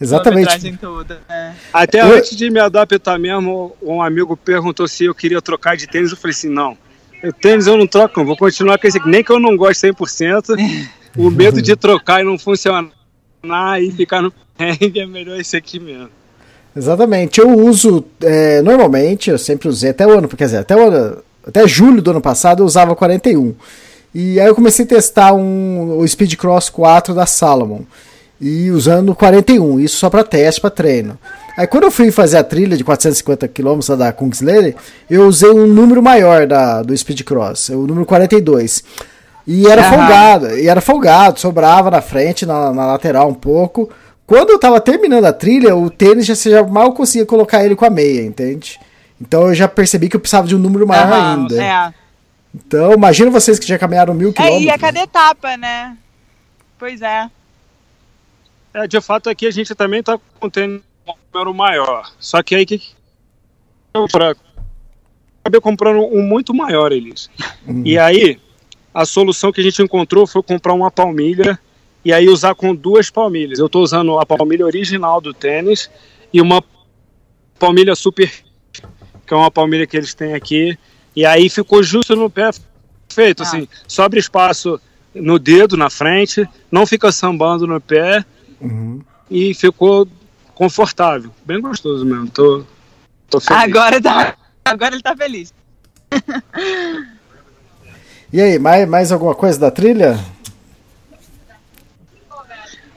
Exatamente. 0.00 0.46
quilometragem 0.48 0.76
toda. 0.76 1.20
né? 1.28 1.54
Até 1.72 2.00
Eu- 2.00 2.16
antes 2.16 2.36
de 2.36 2.50
me 2.50 2.58
adaptar 2.58 3.18
mesmo, 3.18 3.76
um 3.80 4.02
amigo 4.02 4.36
perguntou 4.36 4.88
se 4.88 5.04
eu 5.04 5.14
queria 5.14 5.40
trocar 5.40 5.76
de 5.76 5.86
tênis. 5.86 6.10
Eu 6.10 6.16
falei 6.16 6.32
assim: 6.32 6.48
não, 6.48 6.76
o 7.22 7.32
tênis 7.32 7.66
eu 7.66 7.76
não 7.76 7.86
troco, 7.86 8.20
eu 8.20 8.24
vou 8.24 8.36
continuar 8.36 8.78
com 8.78 8.86
esse 8.86 8.98
aqui. 8.98 9.08
Nem 9.08 9.22
que 9.22 9.30
eu 9.30 9.38
não 9.38 9.56
goste 9.56 9.86
100%, 9.86 10.56
o 11.16 11.30
medo 11.30 11.60
de 11.62 11.76
trocar 11.76 12.20
e 12.20 12.24
não 12.24 12.38
funcionar 12.38 12.88
e 13.80 13.90
ficar 13.90 14.22
no 14.22 14.32
perrengue 14.56 15.00
é 15.00 15.06
melhor 15.06 15.40
esse 15.40 15.56
aqui 15.56 15.78
mesmo. 15.78 16.08
Exatamente. 16.76 17.40
Eu 17.40 17.50
uso, 17.50 18.04
é, 18.22 18.60
normalmente, 18.62 19.30
eu 19.30 19.38
sempre 19.38 19.68
usei, 19.68 19.90
até 19.90 20.06
o 20.06 20.10
ano, 20.10 20.28
quer 20.28 20.44
dizer, 20.46 20.58
até, 20.58 20.74
ano, 20.74 21.18
até 21.46 21.66
julho 21.68 22.02
do 22.02 22.10
ano 22.10 22.20
passado 22.20 22.62
eu 22.62 22.66
usava 22.66 22.96
41. 22.96 23.54
E 24.14 24.40
aí 24.40 24.46
eu 24.46 24.54
comecei 24.54 24.84
a 24.84 24.88
testar 24.88 25.32
um, 25.32 25.98
o 25.98 26.06
Speed 26.06 26.34
Cross 26.36 26.70
4 26.70 27.14
da 27.14 27.26
Salomon. 27.26 27.82
E 28.40 28.70
usando 28.70 29.14
41, 29.14 29.80
isso 29.80 29.96
só 29.96 30.10
para 30.10 30.24
teste, 30.24 30.60
para 30.60 30.70
treino. 30.70 31.18
Aí 31.56 31.66
quando 31.66 31.84
eu 31.84 31.90
fui 31.90 32.10
fazer 32.10 32.36
a 32.36 32.44
trilha 32.44 32.76
de 32.76 32.82
450 32.82 33.46
km 33.48 33.78
da 33.96 34.12
Kungsleder, 34.12 34.74
eu 35.08 35.26
usei 35.26 35.50
um 35.50 35.66
número 35.66 36.02
maior 36.02 36.46
da, 36.46 36.82
do 36.82 36.96
Speed 36.96 37.22
Cross, 37.22 37.68
o 37.70 37.86
número 37.86 38.04
42. 38.04 38.82
E 39.46 39.66
era 39.66 39.82
folgado, 39.90 40.58
e 40.58 40.68
era 40.68 40.80
folgado, 40.80 41.38
sobrava 41.40 41.90
na 41.90 42.00
frente, 42.00 42.46
na, 42.46 42.72
na 42.72 42.86
lateral 42.86 43.28
um 43.28 43.34
pouco. 43.34 43.90
Quando 44.26 44.50
eu 44.50 44.58
tava 44.58 44.80
terminando 44.80 45.26
a 45.26 45.32
trilha, 45.32 45.76
o 45.76 45.90
tênis 45.90 46.24
já, 46.24 46.34
já 46.34 46.62
mal 46.62 46.92
conseguia 46.94 47.26
colocar 47.26 47.62
ele 47.62 47.76
com 47.76 47.84
a 47.84 47.90
meia, 47.90 48.22
entende? 48.22 48.80
Então 49.20 49.48
eu 49.48 49.54
já 49.54 49.68
percebi 49.68 50.08
que 50.08 50.16
eu 50.16 50.20
precisava 50.20 50.46
de 50.48 50.56
um 50.56 50.58
número 50.58 50.86
maior 50.86 51.06
Aham, 51.12 51.40
ainda. 51.40 51.62
É. 51.62 51.94
Então, 52.54 52.92
imagina 52.94 53.30
vocês 53.30 53.58
que 53.58 53.66
já 53.66 53.78
caminharam 53.78 54.14
mil 54.14 54.30
É, 54.30 54.32
quilômetros. 54.32 54.64
e 54.64 54.70
a 54.70 54.78
cada 54.78 55.00
etapa, 55.02 55.56
né? 55.56 55.96
Pois 56.78 57.02
é. 57.02 57.28
É, 58.72 58.86
de 58.86 59.00
fato, 59.00 59.28
aqui 59.28 59.46
a 59.46 59.50
gente 59.50 59.74
também 59.74 60.02
tá 60.02 60.18
com 60.40 60.48
tênis 60.48 60.80
um 61.06 61.12
número 61.32 61.52
maior. 61.54 62.10
Só 62.18 62.42
que 62.42 62.54
aí 62.54 62.64
que 62.64 62.80
eu 63.92 64.06
acabei 64.06 65.60
comprando 65.60 66.00
um 66.00 66.22
muito 66.22 66.54
maior, 66.54 66.92
Elis. 66.92 67.28
E 67.84 67.98
aí, 67.98 68.40
a 68.94 69.04
solução 69.04 69.50
que 69.52 69.60
a 69.60 69.64
gente 69.64 69.82
encontrou 69.82 70.26
foi 70.26 70.42
comprar 70.42 70.72
uma 70.72 70.90
palmilha 70.90 71.58
e 72.04 72.12
aí 72.12 72.28
usar 72.28 72.54
com 72.54 72.74
duas 72.74 73.10
palmilhas. 73.10 73.58
Eu 73.58 73.68
tô 73.68 73.80
usando 73.80 74.18
a 74.18 74.24
palmilha 74.24 74.64
original 74.64 75.20
do 75.20 75.34
tênis 75.34 75.90
e 76.32 76.40
uma 76.40 76.62
palmilha 77.58 77.94
super, 77.96 78.30
que 79.26 79.34
é 79.34 79.36
uma 79.36 79.50
palmilha 79.50 79.86
que 79.86 79.96
eles 79.96 80.14
têm 80.14 80.34
aqui. 80.34 80.78
E 81.16 81.26
aí 81.26 81.48
ficou 81.50 81.82
justo 81.82 82.14
no 82.14 82.30
pé, 82.30 82.50
feito 83.12 83.42
Ah. 83.42 83.46
assim, 83.46 83.68
sobra 83.88 84.18
espaço 84.18 84.80
no 85.14 85.38
dedo, 85.38 85.76
na 85.76 85.88
frente, 85.90 86.48
não 86.70 86.86
fica 86.86 87.10
sambando 87.12 87.66
no 87.66 87.80
pé 87.80 88.24
Uhum. 88.60 89.00
e 89.30 89.54
ficou 89.54 90.06
confortável. 90.54 91.30
Bem 91.44 91.60
gostoso 91.60 92.04
mesmo. 92.04 92.28
Tô, 92.30 92.64
tô 93.30 93.40
feliz. 93.40 93.62
Agora, 93.62 94.00
tá, 94.00 94.36
agora 94.64 94.94
ele 94.94 95.02
tá 95.02 95.16
feliz. 95.16 95.52
E 98.34 98.40
aí, 98.40 98.58
mais, 98.58 98.88
mais 98.88 99.12
alguma 99.12 99.32
coisa 99.32 99.60
da 99.60 99.70
trilha? 99.70 100.18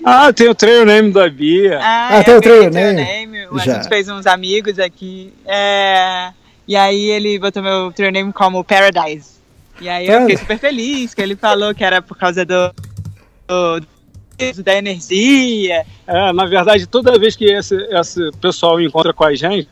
Ah, 0.03 0.33
tem 0.33 0.49
o 0.49 0.55
trail 0.55 0.83
name 0.83 1.11
da 1.11 1.29
Bia. 1.29 1.77
Ah, 1.79 2.17
é, 2.19 2.23
tem 2.23 2.35
o 2.35 2.41
trail 2.41 2.71
name? 2.71 2.95
name, 3.03 3.37
A 3.51 3.57
Já. 3.63 3.73
gente 3.75 3.87
fez 3.87 4.09
uns 4.09 4.25
amigos 4.25 4.79
aqui. 4.79 5.31
é, 5.45 6.31
e 6.67 6.75
aí 6.75 7.11
ele 7.11 7.37
botou 7.37 7.61
meu 7.61 7.91
trail 7.91 8.11
name 8.11 8.33
como 8.33 8.63
Paradise. 8.63 9.37
E 9.79 9.87
aí 9.87 10.07
eu 10.07 10.21
fiquei 10.21 10.37
super 10.37 10.57
feliz 10.57 11.13
que 11.13 11.21
ele 11.21 11.35
falou 11.35 11.75
que 11.75 11.83
era 11.83 12.01
por 12.01 12.17
causa 12.17 12.43
do, 12.43 12.73
do- 13.47 13.85
da 14.63 14.75
energia. 14.75 15.85
É, 16.07 16.33
na 16.33 16.47
verdade, 16.47 16.87
toda 16.87 17.19
vez 17.19 17.35
que 17.35 17.45
esse, 17.45 17.75
esse 17.75 18.31
pessoal 18.41 18.81
encontra 18.81 19.13
com 19.13 19.23
a 19.23 19.35
gente, 19.35 19.69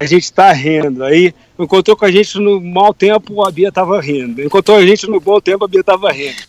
a 0.00 0.06
gente 0.06 0.32
tá 0.32 0.50
rindo. 0.50 1.04
Aí 1.04 1.34
encontrou 1.58 1.94
com 1.94 2.06
a 2.06 2.10
gente 2.10 2.38
no 2.38 2.58
mau 2.58 2.94
tempo, 2.94 3.46
a 3.46 3.50
Bia 3.50 3.70
tava 3.70 4.00
rindo. 4.00 4.42
Encontrou 4.42 4.78
a 4.78 4.86
gente 4.86 5.06
no 5.06 5.20
bom 5.20 5.38
tempo, 5.38 5.62
a 5.62 5.68
Bia 5.68 5.84
tava 5.84 6.10
rindo. 6.10 6.42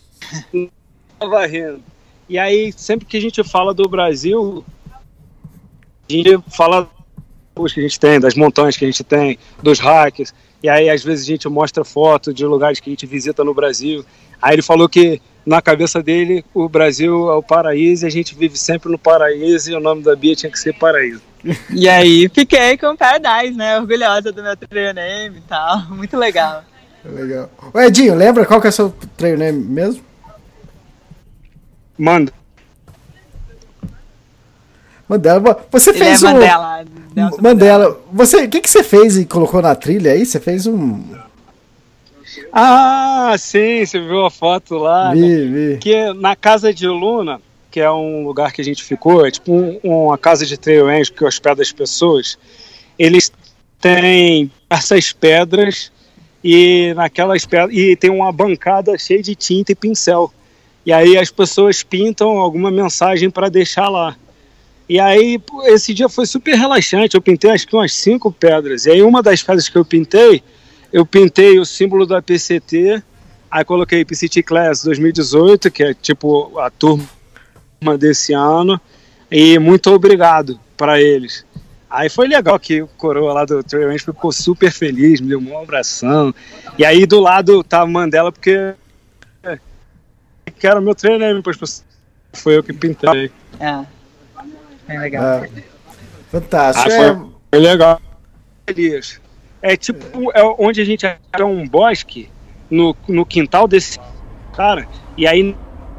tava 1.19 1.45
rindo. 1.45 1.81
E 2.29 2.39
aí, 2.39 2.71
sempre 2.71 3.05
que 3.05 3.17
a 3.17 3.21
gente 3.21 3.43
fala 3.43 3.73
do 3.73 3.89
Brasil, 3.89 4.63
a 6.09 6.13
gente 6.13 6.39
fala 6.49 6.89
dos 7.53 7.73
que 7.73 7.81
a 7.81 7.83
gente 7.83 7.99
tem, 7.99 8.21
das 8.21 8.35
montanhas 8.35 8.77
que 8.77 8.85
a 8.85 8.87
gente 8.87 9.03
tem, 9.03 9.37
dos 9.61 9.79
hackers. 9.79 10.33
E 10.63 10.69
aí, 10.69 10.89
às 10.89 11.03
vezes, 11.03 11.25
a 11.25 11.27
gente 11.27 11.49
mostra 11.49 11.83
foto 11.83 12.33
de 12.33 12.45
lugares 12.45 12.79
que 12.79 12.89
a 12.89 12.93
gente 12.93 13.05
visita 13.05 13.43
no 13.43 13.53
Brasil. 13.53 14.05
Aí 14.41 14.55
ele 14.55 14.61
falou 14.61 14.87
que 14.87 15.21
na 15.45 15.61
cabeça 15.61 16.01
dele 16.01 16.45
o 16.53 16.69
Brasil 16.69 17.29
é 17.29 17.35
o 17.35 17.43
paraíso 17.43 18.05
e 18.05 18.07
a 18.07 18.11
gente 18.11 18.33
vive 18.33 18.57
sempre 18.57 18.89
no 18.89 18.97
paraíso 18.97 19.71
e 19.71 19.75
o 19.75 19.79
nome 19.81 20.03
da 20.03 20.15
Bia 20.15 20.35
tinha 20.35 20.51
que 20.51 20.57
ser 20.57 20.73
Paraíso. 20.73 21.21
E 21.71 21.89
aí 21.89 22.29
fiquei 22.33 22.77
com 22.77 22.95
Paradise, 22.95 23.55
né? 23.57 23.79
Orgulhosa 23.79 24.31
do 24.31 24.43
meu 24.43 24.55
trail 24.55 24.93
name 24.93 25.37
e 25.37 25.41
tal. 25.41 25.79
Muito 25.89 26.15
legal. 26.17 26.63
Legal. 27.03 27.49
Ô 27.73 27.79
Edinho, 27.79 28.13
lembra 28.15 28.45
qual 28.45 28.61
que 28.61 28.67
é 28.67 28.69
o 28.69 28.73
seu 28.73 28.93
trail 29.17 29.37
name 29.37 29.63
mesmo? 29.63 30.03
Manda. 31.97 32.31
Mandela. 35.07 35.65
Você 35.71 35.89
Ele 35.89 35.99
fez 35.99 36.23
é 36.23 36.27
um. 36.29 36.33
Mandela. 36.33 36.85
Nelson 37.15 37.41
Mandela. 37.41 37.99
Você, 38.13 38.45
o 38.45 38.49
que, 38.49 38.61
que 38.61 38.69
você 38.69 38.83
fez 38.83 39.17
e 39.17 39.25
colocou 39.25 39.61
na 39.61 39.75
trilha 39.75 40.11
aí? 40.11 40.25
Você 40.25 40.39
fez 40.39 40.65
um. 40.65 41.03
Ah, 42.53 43.35
sim, 43.37 43.85
você 43.85 43.99
viu 43.99 44.25
a 44.25 44.31
foto 44.31 44.75
lá. 44.77 45.13
né? 45.13 45.21
Vi, 45.21 45.47
vi. 45.47 45.77
Que 45.79 46.13
na 46.13 46.35
casa 46.35 46.73
de 46.73 46.87
Luna, 46.87 47.41
que 47.71 47.79
é 47.79 47.89
um 47.89 48.25
lugar 48.25 48.51
que 48.51 48.61
a 48.61 48.65
gente 48.65 48.83
ficou, 48.83 49.25
é 49.25 49.31
tipo 49.31 49.53
um- 49.53 49.79
uma 49.81 50.17
casa 50.17 50.45
de 50.45 50.57
trail 50.57 50.85
range 50.85 51.11
que 51.11 51.23
hospeda 51.23 51.61
as 51.61 51.71
pessoas, 51.71 52.37
eles 52.99 53.31
têm 53.79 54.51
essas 54.69 55.13
pedras 55.13 55.91
e 56.43 56.93
naquelas 56.95 57.45
pedras 57.45 57.75
e 57.75 57.95
tem 57.95 58.09
uma 58.09 58.31
bancada 58.31 58.97
cheia 58.97 59.23
de 59.23 59.33
tinta 59.33 59.71
e 59.71 59.75
pincel. 59.75 60.31
E 60.85 60.91
aí 60.91 61.17
as 61.17 61.31
pessoas 61.31 61.81
pintam 61.81 62.37
alguma 62.37 62.69
mensagem 62.69 63.29
para 63.29 63.49
deixar 63.49 63.87
lá. 63.87 64.15
E 64.89 64.99
aí 64.99 65.39
esse 65.65 65.93
dia 65.93 66.09
foi 66.09 66.25
super 66.25 66.55
relaxante. 66.55 67.15
Eu 67.15 67.21
pintei 67.21 67.51
acho 67.51 67.65
que 67.65 67.75
umas 67.75 67.93
cinco 67.93 68.31
pedras. 68.31 68.85
E 68.85 68.91
aí 68.91 69.01
uma 69.01 69.23
das 69.23 69.41
pedras 69.41 69.69
que 69.69 69.77
eu 69.77 69.85
pintei, 69.85 70.43
eu 70.91 71.05
pintei 71.05 71.57
o 71.59 71.65
símbolo 71.65 72.05
da 72.05 72.21
PCT. 72.21 73.01
Aí 73.49 73.63
coloquei 73.63 74.03
PCT 74.03 74.43
Class 74.43 74.83
2018, 74.83 75.71
que 75.71 75.83
é 75.83 75.93
tipo 75.93 76.57
a 76.59 76.69
turma 76.69 77.07
desse 77.97 78.33
ano. 78.33 78.79
E 79.29 79.57
muito 79.57 79.91
obrigado 79.91 80.59
para 80.77 81.01
eles. 81.01 81.45
Aí 81.89 82.09
foi 82.09 82.27
legal 82.27 82.57
que 82.59 82.81
o 82.81 82.87
coroa 82.87 83.33
lá 83.33 83.45
do 83.45 83.63
Trail 83.63 83.87
Range 83.87 84.03
ficou 84.03 84.31
super 84.31 84.71
feliz, 84.71 85.19
me 85.19 85.29
deu 85.29 85.39
um 85.39 85.57
abração. 85.57 86.33
E 86.77 86.85
aí 86.85 87.05
do 87.05 87.19
lado 87.19 87.63
tá 87.63 87.81
a 87.81 87.85
Mandela, 87.85 88.31
porque 88.31 88.73
é, 89.43 89.57
que 90.57 90.67
era 90.67 90.79
o 90.79 90.83
meu 90.83 90.95
treino, 90.95 91.19
né? 91.19 91.33
Depois 91.33 91.83
foi 92.33 92.57
eu 92.57 92.63
que 92.63 92.71
pintei. 92.71 93.31
É. 93.59 93.85
Bem 94.87 94.99
legal. 94.99 95.23
Ah, 95.23 95.47
fantástico. 96.31 96.89
Ah, 96.89 96.93
É, 96.93 97.15
foi, 97.15 97.29
foi 97.49 97.59
legal. 97.59 98.01
Elias. 98.67 99.19
É 99.61 99.75
tipo 99.75 100.31
é 100.33 100.43
onde 100.57 100.81
a 100.81 100.85
gente 100.85 101.05
é 101.05 101.43
um 101.43 101.67
bosque 101.67 102.29
no, 102.69 102.95
no 103.07 103.25
quintal 103.25 103.67
desse 103.67 103.99
cara 104.55 104.87
e 105.17 105.27
aí 105.27 105.55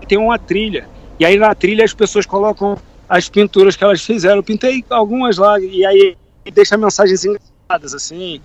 tem 0.08 0.18
uma 0.18 0.38
trilha 0.38 0.91
e 1.18 1.24
aí 1.24 1.36
na 1.36 1.54
trilha 1.54 1.84
as 1.84 1.94
pessoas 1.94 2.26
colocam 2.26 2.78
as 3.08 3.28
pinturas 3.28 3.76
que 3.76 3.84
elas 3.84 4.02
fizeram. 4.02 4.36
Eu 4.36 4.42
pintei 4.42 4.84
algumas 4.90 5.36
lá 5.36 5.60
e 5.60 5.84
aí 5.84 6.16
deixa 6.52 6.76
mensagens 6.76 7.24
engraçadas 7.24 7.94
assim, 7.94 8.40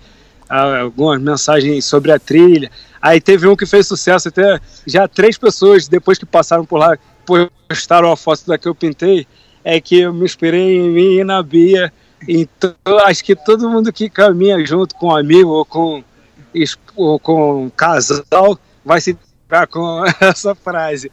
algumas 0.48 1.20
mensagens 1.20 1.84
sobre 1.84 2.12
a 2.12 2.18
trilha. 2.18 2.70
Aí 3.00 3.20
teve 3.20 3.46
um 3.46 3.56
que 3.56 3.66
fez 3.66 3.86
sucesso 3.86 4.28
até 4.28 4.60
já 4.86 5.06
três 5.08 5.38
pessoas 5.38 5.88
depois 5.88 6.18
que 6.18 6.26
passaram 6.26 6.64
por 6.64 6.78
lá 6.78 6.96
postaram 7.68 8.10
a 8.10 8.16
foto 8.16 8.46
da 8.46 8.56
que 8.56 8.66
eu 8.66 8.74
pintei 8.74 9.26
é 9.62 9.80
que 9.80 10.00
eu 10.00 10.14
me 10.14 10.24
inspirei 10.24 10.78
em 10.78 10.90
mim 10.90 11.18
e 11.18 11.24
na 11.24 11.42
Bia. 11.42 11.92
Então, 12.26 12.74
acho 13.04 13.22
que 13.22 13.36
todo 13.36 13.68
mundo 13.68 13.92
que 13.92 14.08
caminha 14.08 14.64
junto 14.64 14.94
com 14.94 15.08
um 15.08 15.16
amigo 15.16 15.50
ou 15.50 15.64
com, 15.64 16.02
ou 16.96 17.18
com 17.18 17.64
um 17.64 17.70
casal 17.70 18.58
vai 18.84 19.00
se 19.00 19.16
ficar 19.48 19.66
com 19.66 20.04
essa 20.20 20.54
frase. 20.54 21.10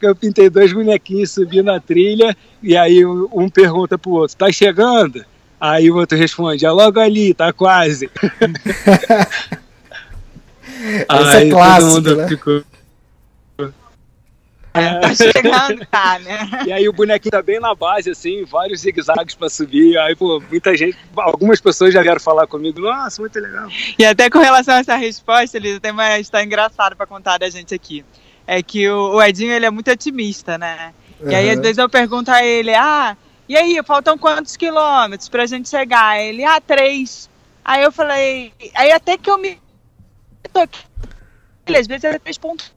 Que 0.00 0.06
eu 0.06 0.16
pintei 0.16 0.50
dois 0.50 0.72
bonequinhos, 0.72 1.30
subi 1.30 1.62
na 1.62 1.78
trilha, 1.78 2.36
e 2.60 2.76
aí 2.76 3.06
um 3.06 3.48
pergunta 3.48 3.96
pro 3.96 4.10
outro, 4.10 4.36
tá 4.36 4.50
chegando? 4.50 5.24
Aí 5.58 5.90
o 5.90 5.96
outro 5.96 6.18
responde, 6.18 6.66
é 6.66 6.70
logo 6.70 7.00
ali, 7.00 7.32
tá 7.32 7.52
quase. 7.52 8.10
Esse 11.08 11.36
é 11.36 11.50
clássico, 11.50 12.14
né? 12.14 12.28
ficou. 12.28 12.62
Tá 15.00 15.14
chegando, 15.14 15.86
tá, 15.86 16.18
né? 16.18 16.64
E 16.66 16.72
aí 16.72 16.88
o 16.88 16.92
bonequinho 16.92 17.30
tá 17.30 17.42
bem 17.42 17.60
na 17.60 17.74
base, 17.74 18.10
assim, 18.10 18.44
vários 18.44 18.80
zigue-zagues 18.80 19.34
pra 19.34 19.48
subir. 19.48 19.96
Aí, 19.98 20.14
pô, 20.14 20.40
muita 20.50 20.76
gente, 20.76 20.96
algumas 21.16 21.60
pessoas 21.60 21.92
já 21.92 22.02
vieram 22.02 22.20
falar 22.20 22.46
comigo, 22.46 22.80
nossa, 22.80 23.20
muito 23.20 23.38
legal. 23.38 23.68
E 23.98 24.04
até 24.04 24.28
com 24.30 24.38
relação 24.38 24.74
a 24.74 24.78
essa 24.78 24.96
resposta, 24.96 25.56
Elisa, 25.56 25.80
tem 25.80 25.92
uma 25.92 26.18
história 26.18 26.44
engraçada 26.44 26.94
pra 26.94 27.06
contar 27.06 27.38
da 27.38 27.48
gente 27.48 27.74
aqui. 27.74 28.04
É 28.46 28.62
que 28.62 28.88
o, 28.88 29.20
Edinho, 29.22 29.52
ele 29.52 29.66
é 29.66 29.70
muito 29.70 29.90
otimista, 29.90 30.56
né? 30.56 30.92
E 31.26 31.34
aí, 31.34 31.50
às 31.50 31.58
vezes, 31.58 31.78
eu 31.78 31.88
pergunto 31.88 32.30
a 32.30 32.44
ele, 32.44 32.74
ah, 32.74 33.16
e 33.48 33.56
aí, 33.56 33.80
faltam 33.84 34.18
quantos 34.18 34.56
quilômetros 34.56 35.28
pra 35.28 35.46
gente 35.46 35.68
chegar? 35.68 36.20
Ele, 36.20 36.44
ah, 36.44 36.60
três. 36.60 37.30
Aí 37.64 37.82
eu 37.82 37.90
falei, 37.90 38.52
aí 38.74 38.92
até 38.92 39.16
que 39.16 39.28
eu 39.28 39.38
me 39.38 39.60
toquei, 40.52 40.80
ele, 41.66 41.78
às 41.78 41.86
vezes 41.86 42.04
é 42.04 42.18
três 42.18 42.38
pontos. 42.38 42.75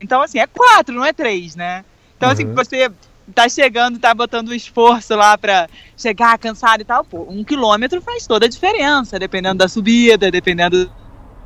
Então, 0.00 0.20
assim, 0.22 0.38
é 0.38 0.46
quatro, 0.46 0.94
não 0.94 1.04
é 1.04 1.12
três, 1.12 1.54
né? 1.56 1.84
Então, 2.16 2.30
assim, 2.30 2.44
Uhum. 2.44 2.54
você 2.54 2.90
tá 3.34 3.48
chegando, 3.48 3.98
tá 3.98 4.14
botando 4.14 4.50
um 4.50 4.54
esforço 4.54 5.14
lá 5.16 5.36
pra 5.36 5.68
chegar 5.96 6.38
cansado 6.38 6.80
e 6.82 6.84
tal, 6.84 7.04
pô, 7.04 7.26
um 7.28 7.42
quilômetro 7.42 8.00
faz 8.00 8.26
toda 8.26 8.46
a 8.46 8.48
diferença, 8.48 9.18
dependendo 9.18 9.58
da 9.58 9.68
subida, 9.68 10.30
dependendo 10.30 10.90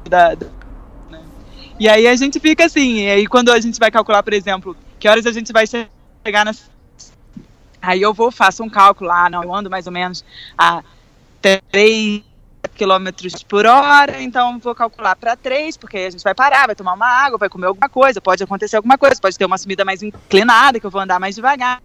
da. 0.08 0.34
da- 0.34 0.46
né? 1.10 1.22
E 1.78 1.88
aí 1.88 2.06
a 2.06 2.16
gente 2.16 2.38
fica 2.40 2.64
assim, 2.66 3.00
e 3.04 3.10
aí 3.10 3.26
quando 3.26 3.50
a 3.50 3.60
gente 3.60 3.78
vai 3.78 3.90
calcular, 3.90 4.22
por 4.22 4.32
exemplo, 4.32 4.76
que 4.98 5.08
horas 5.08 5.26
a 5.26 5.32
gente 5.32 5.52
vai 5.52 5.66
che- 5.66 5.88
chegar 6.26 6.44
na. 6.44 6.52
Aí 7.82 8.02
eu 8.02 8.12
vou, 8.12 8.30
faço 8.30 8.62
um 8.62 8.68
cálculo 8.68 9.08
lá, 9.08 9.30
não, 9.30 9.42
eu 9.42 9.54
ando 9.54 9.70
mais 9.70 9.86
ou 9.86 9.92
menos 9.92 10.22
a 10.58 10.82
3 11.40 12.22
quilômetros 12.80 13.42
por 13.42 13.66
hora, 13.66 14.22
então 14.22 14.58
vou 14.58 14.74
calcular 14.74 15.14
para 15.14 15.36
3, 15.36 15.76
porque 15.76 15.98
a 15.98 16.10
gente 16.10 16.24
vai 16.24 16.34
parar, 16.34 16.64
vai 16.64 16.74
tomar 16.74 16.94
uma 16.94 17.06
água, 17.06 17.36
vai 17.36 17.50
comer 17.50 17.66
alguma 17.66 17.90
coisa, 17.90 18.22
pode 18.22 18.42
acontecer 18.42 18.76
alguma 18.76 18.96
coisa, 18.96 19.20
pode 19.20 19.36
ter 19.36 19.44
uma 19.44 19.58
subida 19.58 19.84
mais 19.84 20.02
inclinada, 20.02 20.80
que 20.80 20.86
eu 20.86 20.90
vou 20.90 21.02
andar 21.02 21.20
mais 21.20 21.34
devagar. 21.34 21.82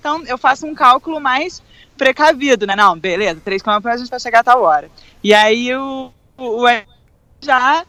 Então 0.00 0.24
eu 0.26 0.36
faço 0.36 0.66
um 0.66 0.74
cálculo 0.74 1.20
mais 1.20 1.62
precavido, 1.96 2.66
né? 2.66 2.74
Não, 2.74 2.98
beleza, 2.98 3.40
3 3.44 3.62
km 3.62 3.86
a 3.86 3.96
gente 3.96 4.10
vai 4.10 4.18
chegar 4.18 4.40
a 4.40 4.44
tal 4.44 4.62
hora. 4.62 4.90
E 5.22 5.32
aí 5.32 5.72
o, 5.76 6.10
o, 6.36 6.66
o 6.66 6.82
já 7.40 7.86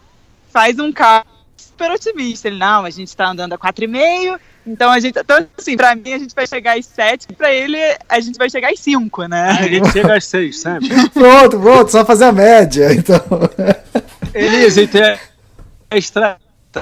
faz 0.51 0.77
um 0.77 0.93
cálculo 0.93 1.35
super 1.57 1.89
otimista. 1.91 2.47
Ele, 2.47 2.59
não, 2.59 2.85
a 2.85 2.91
gente 2.91 3.17
tá 3.17 3.29
andando 3.29 3.53
a 3.53 3.57
4,5, 3.57 4.39
então 4.65 4.89
a 4.89 4.99
gente. 4.99 5.19
Então, 5.19 5.45
assim, 5.57 5.77
pra 5.77 5.95
mim 5.95 6.13
a 6.13 6.19
gente 6.19 6.33
vai 6.33 6.47
chegar 6.47 6.77
às 6.77 6.85
7, 6.85 7.27
pra 7.33 7.53
ele 7.53 7.77
a 8.09 8.19
gente 8.19 8.37
vai 8.37 8.49
chegar 8.49 8.71
às 8.71 8.79
5, 8.79 9.25
né? 9.25 9.49
A 9.49 9.67
gente 9.67 9.91
chega 9.91 10.15
às 10.15 10.25
seis, 10.25 10.59
sempre. 10.59 10.89
Pronto, 11.13 11.59
pronto, 11.59 11.91
só 11.91 12.05
fazer 12.05 12.25
a 12.25 12.31
média. 12.31 12.93
Então. 12.93 13.21
Elisa, 14.33 14.81
e 14.81 14.87
tem 14.87 15.01
a 15.03 15.97
estrada 15.97 16.39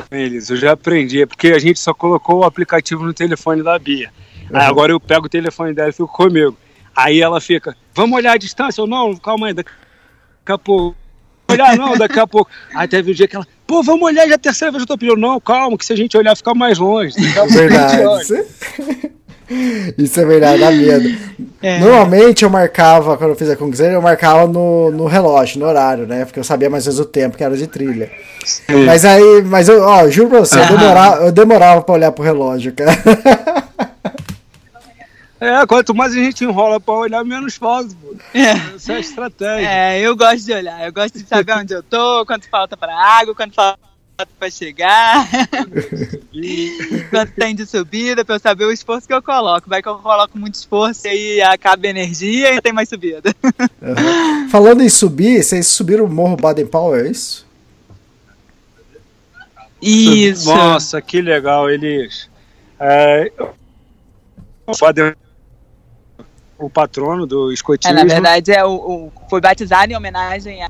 Elisa, 0.09 0.53
eu 0.53 0.57
já 0.57 0.71
aprendi, 0.71 1.25
porque 1.25 1.49
a 1.49 1.59
gente 1.59 1.79
só 1.79 1.93
colocou 1.93 2.39
o 2.39 2.43
aplicativo 2.43 3.03
no 3.03 3.13
telefone 3.13 3.61
da 3.61 3.77
Bia. 3.77 4.11
Aí 4.51 4.65
agora 4.65 4.91
eu 4.91 4.99
pego 4.99 5.25
o 5.25 5.29
telefone 5.29 5.73
dela 5.73 5.89
e 5.89 5.93
fico 5.93 6.07
comigo. 6.07 6.57
Aí 6.95 7.21
ela 7.21 7.39
fica, 7.41 7.75
vamos 7.93 8.17
olhar 8.17 8.33
a 8.33 8.37
distância? 8.37 8.81
Eu, 8.81 8.87
não, 8.87 9.15
calma 9.15 9.47
aí, 9.47 9.53
daqui 9.53 9.71
a 10.45 10.57
pouco. 10.57 10.95
Olhar 11.53 11.77
não, 11.77 11.97
daqui 11.97 12.19
a 12.19 12.27
pouco. 12.27 12.49
Aí 12.75 12.87
teve 12.87 13.11
um 13.11 13.13
dia 13.13 13.27
que 13.27 13.35
ela, 13.35 13.47
pô, 13.65 13.81
vamos 13.83 14.03
olhar 14.03 14.27
já 14.27 14.35
a 14.35 14.37
terceira 14.37 14.71
vez 14.71 14.81
eu 14.83 14.87
tô 14.87 14.97
pedindo. 14.97 15.17
Não, 15.17 15.39
calma, 15.39 15.77
que 15.77 15.85
se 15.85 15.93
a 15.93 15.95
gente 15.97 16.17
olhar 16.17 16.35
fica 16.35 16.53
mais 16.53 16.77
longe. 16.77 17.15
Daqui 17.15 17.39
a 17.39 17.41
pouco 17.43 17.53
a 17.59 17.61
gente 17.61 17.69
Verdade. 17.69 18.21
Isso 18.23 18.35
é- 18.35 19.13
Isso 19.97 20.19
é 20.19 20.25
verdade, 20.25 20.59
dá 20.61 20.71
medo. 20.71 21.15
É. 21.61 21.77
Normalmente 21.79 22.43
eu 22.43 22.49
marcava, 22.49 23.17
quando 23.17 23.31
eu 23.31 23.35
fiz 23.35 23.49
a 23.49 23.55
Kungsleden, 23.55 23.95
eu 23.95 24.01
marcava 24.01 24.47
no, 24.47 24.89
no 24.89 25.05
relógio, 25.05 25.59
no 25.59 25.65
horário, 25.67 26.07
né? 26.07 26.23
Porque 26.25 26.39
eu 26.39 26.43
sabia 26.43 26.69
mais 26.69 26.87
ou 26.87 26.93
menos 26.93 27.05
o 27.05 27.09
tempo 27.09 27.37
que 27.37 27.43
era 27.43 27.55
de 27.55 27.67
trilha. 27.67 28.09
Mas 28.85 29.05
aí, 29.05 29.43
mas 29.45 29.67
eu, 29.69 29.81
ó, 29.83 30.09
juro 30.09 30.29
pra 30.29 30.39
você, 30.39 30.59
eu 30.59 30.65
demorava, 30.77 31.25
eu 31.25 31.31
demorava 31.31 31.81
pra 31.81 31.93
olhar 31.93 32.11
pro 32.13 32.23
relógio, 32.23 32.73
cara. 32.73 32.91
É, 35.43 35.67
quanto 35.67 35.93
mais 35.93 36.13
a 36.13 36.15
gente 36.15 36.45
enrola 36.45 36.79
pra 36.79 36.93
olhar, 36.93 37.21
menos 37.25 37.55
faz. 37.55 37.93
pô. 37.93 38.15
Essa 38.33 38.93
é 38.93 38.95
a 38.95 38.99
estratégia. 38.99 39.67
É, 39.67 39.99
eu 39.99 40.15
gosto 40.15 40.45
de 40.45 40.53
olhar, 40.53 40.85
eu 40.85 40.93
gosto 40.93 41.19
de 41.19 41.27
saber 41.27 41.51
onde 41.57 41.73
eu 41.73 41.83
tô, 41.83 42.25
quanto 42.25 42.47
falta 42.47 42.77
pra 42.77 42.95
água, 42.95 43.35
quanto 43.35 43.53
falta 43.53 43.77
para 44.39 44.49
chegar, 44.49 45.27
quanto 47.09 47.33
tem 47.33 47.53
de 47.53 47.65
subida, 47.65 48.23
para 48.23 48.35
eu 48.35 48.39
saber 48.39 48.63
o 48.63 48.71
esforço 48.71 49.05
que 49.05 49.13
eu 49.13 49.21
coloco. 49.21 49.69
Vai 49.69 49.81
que 49.81 49.89
eu 49.89 49.97
coloco 49.97 50.39
muito 50.39 50.55
esforço 50.55 51.07
e 51.07 51.09
aí 51.09 51.41
acaba 51.41 51.87
a 51.87 51.89
energia 51.89 52.55
e 52.55 52.61
tem 52.61 52.71
mais 52.71 52.87
subida. 52.87 53.35
Uhum. 53.81 54.47
Falando 54.49 54.81
em 54.81 54.87
subir, 54.87 55.43
vocês 55.43 55.67
subiram 55.67 56.05
o 56.05 56.09
Morro 56.09 56.37
Baden 56.37 56.67
Powell, 56.67 57.05
é 57.05 57.09
isso? 57.09 57.45
Isso. 59.81 60.47
Nossa, 60.47 61.01
que 61.01 61.21
legal, 61.21 61.69
eles. 61.69 62.29
É, 62.79 63.29
o 64.65 64.77
Baden 64.79 65.13
o 66.65 66.69
patrono 66.69 67.25
do 67.25 67.51
escotismo. 67.51 67.97
É, 67.97 68.03
na 68.03 68.13
verdade, 68.13 68.51
é 68.51 68.63
o, 68.63 68.73
o, 68.73 69.11
foi 69.29 69.41
batizado 69.41 69.91
em 69.91 69.95
homenagem 69.95 70.63
a 70.63 70.69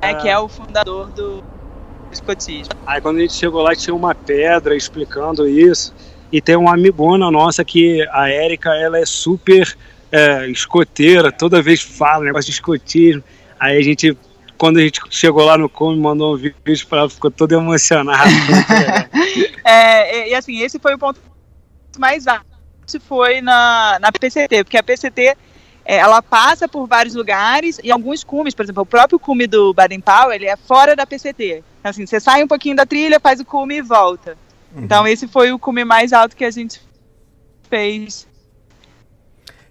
é, 0.00 0.14
que 0.14 0.28
é 0.28 0.38
o 0.38 0.48
fundador 0.48 1.08
do 1.08 1.42
escotismo. 2.12 2.72
Aí 2.86 3.00
quando 3.00 3.18
a 3.18 3.20
gente 3.20 3.34
chegou 3.34 3.62
lá 3.62 3.74
tinha 3.74 3.94
uma 3.94 4.14
pedra 4.14 4.76
explicando 4.76 5.46
isso 5.48 5.94
e 6.30 6.40
tem 6.40 6.56
uma 6.56 6.74
amigona 6.74 7.30
nossa 7.30 7.64
que 7.64 8.06
a 8.12 8.28
Érica 8.28 8.70
ela 8.74 8.98
é 8.98 9.06
super 9.06 9.76
é, 10.10 10.48
escoteira, 10.48 11.32
toda 11.32 11.60
vez 11.60 11.80
fala 11.80 12.24
negócio 12.24 12.46
de 12.46 12.52
escotismo. 12.52 13.22
Aí 13.58 13.76
a 13.76 13.82
gente 13.82 14.16
quando 14.56 14.78
a 14.78 14.80
gente 14.80 15.00
chegou 15.08 15.44
lá 15.44 15.56
no 15.56 15.68
Come, 15.68 16.00
mandou 16.00 16.34
um 16.34 16.36
vídeo 16.36 16.86
para 16.88 16.98
ela, 16.98 17.08
ficou 17.08 17.30
toda 17.30 17.54
emocionada. 17.54 18.28
é, 19.64 20.30
e 20.30 20.34
assim, 20.34 20.60
esse 20.60 20.80
foi 20.80 20.94
o 20.94 20.98
ponto 20.98 21.20
mais 21.96 22.26
alto, 22.26 22.44
foi 22.98 23.40
na, 23.40 23.98
na 24.00 24.10
PCT, 24.10 24.64
porque 24.64 24.76
a 24.76 24.82
PCT 24.82 25.36
é, 25.84 25.96
ela 25.96 26.20
passa 26.20 26.68
por 26.68 26.86
vários 26.86 27.14
lugares 27.14 27.80
e 27.82 27.90
alguns 27.90 28.22
cumes, 28.22 28.54
por 28.54 28.62
exemplo, 28.62 28.82
o 28.82 28.86
próprio 28.86 29.18
cume 29.18 29.46
do 29.46 29.72
Baden 29.72 30.00
Powell, 30.00 30.32
ele 30.32 30.46
é 30.46 30.56
fora 30.56 30.94
da 30.94 31.06
PCT. 31.06 31.64
Então, 31.80 31.90
assim, 31.90 32.06
você 32.06 32.20
sai 32.20 32.44
um 32.44 32.48
pouquinho 32.48 32.76
da 32.76 32.84
trilha, 32.84 33.18
faz 33.18 33.40
o 33.40 33.44
cume 33.44 33.76
e 33.76 33.82
volta. 33.82 34.36
Uhum. 34.74 34.84
Então, 34.84 35.06
esse 35.06 35.26
foi 35.26 35.50
o 35.50 35.58
cume 35.58 35.84
mais 35.84 36.12
alto 36.12 36.36
que 36.36 36.44
a 36.44 36.50
gente 36.50 36.80
fez. 37.70 38.26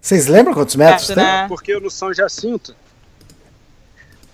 Vocês 0.01 0.27
lembram 0.27 0.53
quantos 0.53 0.75
metros 0.75 1.09
é, 1.09 1.15
tem? 1.15 1.23
Né? 1.23 1.47
Porque 1.47 1.79
no 1.79 1.91
São 1.91 2.13
Jacinto. 2.13 2.75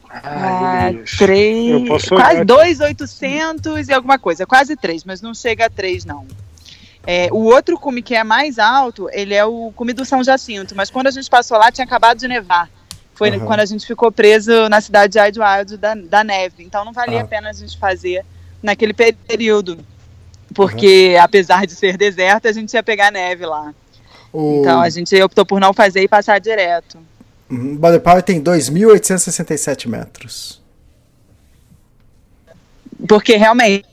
Ai, 0.10 1.02
ah, 1.02 1.17
três, 1.17 2.08
quase 2.08 2.46
dois 2.46 2.80
oitocentos 2.80 3.88
e 3.88 3.93
alguma 3.93 4.19
coisa, 4.19 4.46
quase 4.46 4.76
três, 4.76 5.04
mas 5.04 5.24
não 5.24 5.34
chega 5.34 5.65
a 5.65 5.69
três 5.72 6.06
não. 6.06 6.28
É, 7.05 7.27
o 7.31 7.43
outro 7.43 7.77
cume 7.77 8.01
que 8.01 8.15
é 8.15 8.23
mais 8.23 8.57
alto, 8.57 9.09
ele 9.11 9.33
é 9.33 9.43
o 9.43 9.73
cume 9.75 9.91
do 9.91 10.05
São 10.05 10.23
Jacinto, 10.23 10.73
mas 10.75 10.89
quando 10.89 11.07
a 11.07 11.11
gente 11.11 11.29
passou 11.29 11.57
lá 11.57 11.71
tinha 11.71 11.85
acabado 11.85 12.17
de 12.17 12.27
nevar. 12.27 12.69
Foi 13.13 13.29
uhum. 13.29 13.45
quando 13.45 13.59
a 13.59 13.65
gente 13.65 13.85
ficou 13.85 14.11
preso 14.11 14.67
na 14.69 14.81
cidade 14.81 15.13
de 15.13 15.19
Idlewild 15.19 15.77
da, 15.77 15.93
da 15.93 16.23
neve. 16.23 16.63
Então 16.63 16.83
não 16.83 16.93
valia 16.93 17.19
ah. 17.19 17.23
a 17.23 17.27
pena 17.27 17.49
a 17.49 17.53
gente 17.53 17.77
fazer 17.77 18.25
naquele 18.61 18.93
período. 18.93 19.77
Porque 20.55 21.15
uhum. 21.15 21.21
apesar 21.21 21.67
de 21.67 21.75
ser 21.75 21.97
deserto, 21.97 22.47
a 22.47 22.51
gente 22.51 22.73
ia 22.73 22.81
pegar 22.81 23.11
neve 23.11 23.45
lá. 23.45 23.73
O... 24.31 24.61
Então 24.61 24.81
a 24.81 24.89
gente 24.89 25.21
optou 25.21 25.45
por 25.45 25.59
não 25.59 25.73
fazer 25.73 26.01
e 26.01 26.07
passar 26.07 26.39
direto. 26.39 26.97
Uhum. 27.49 27.75
Border 27.75 28.01
Power 28.01 28.23
tem 28.23 28.41
2.867 28.41 29.87
metros. 29.87 30.61
Porque 33.07 33.35
realmente 33.35 33.85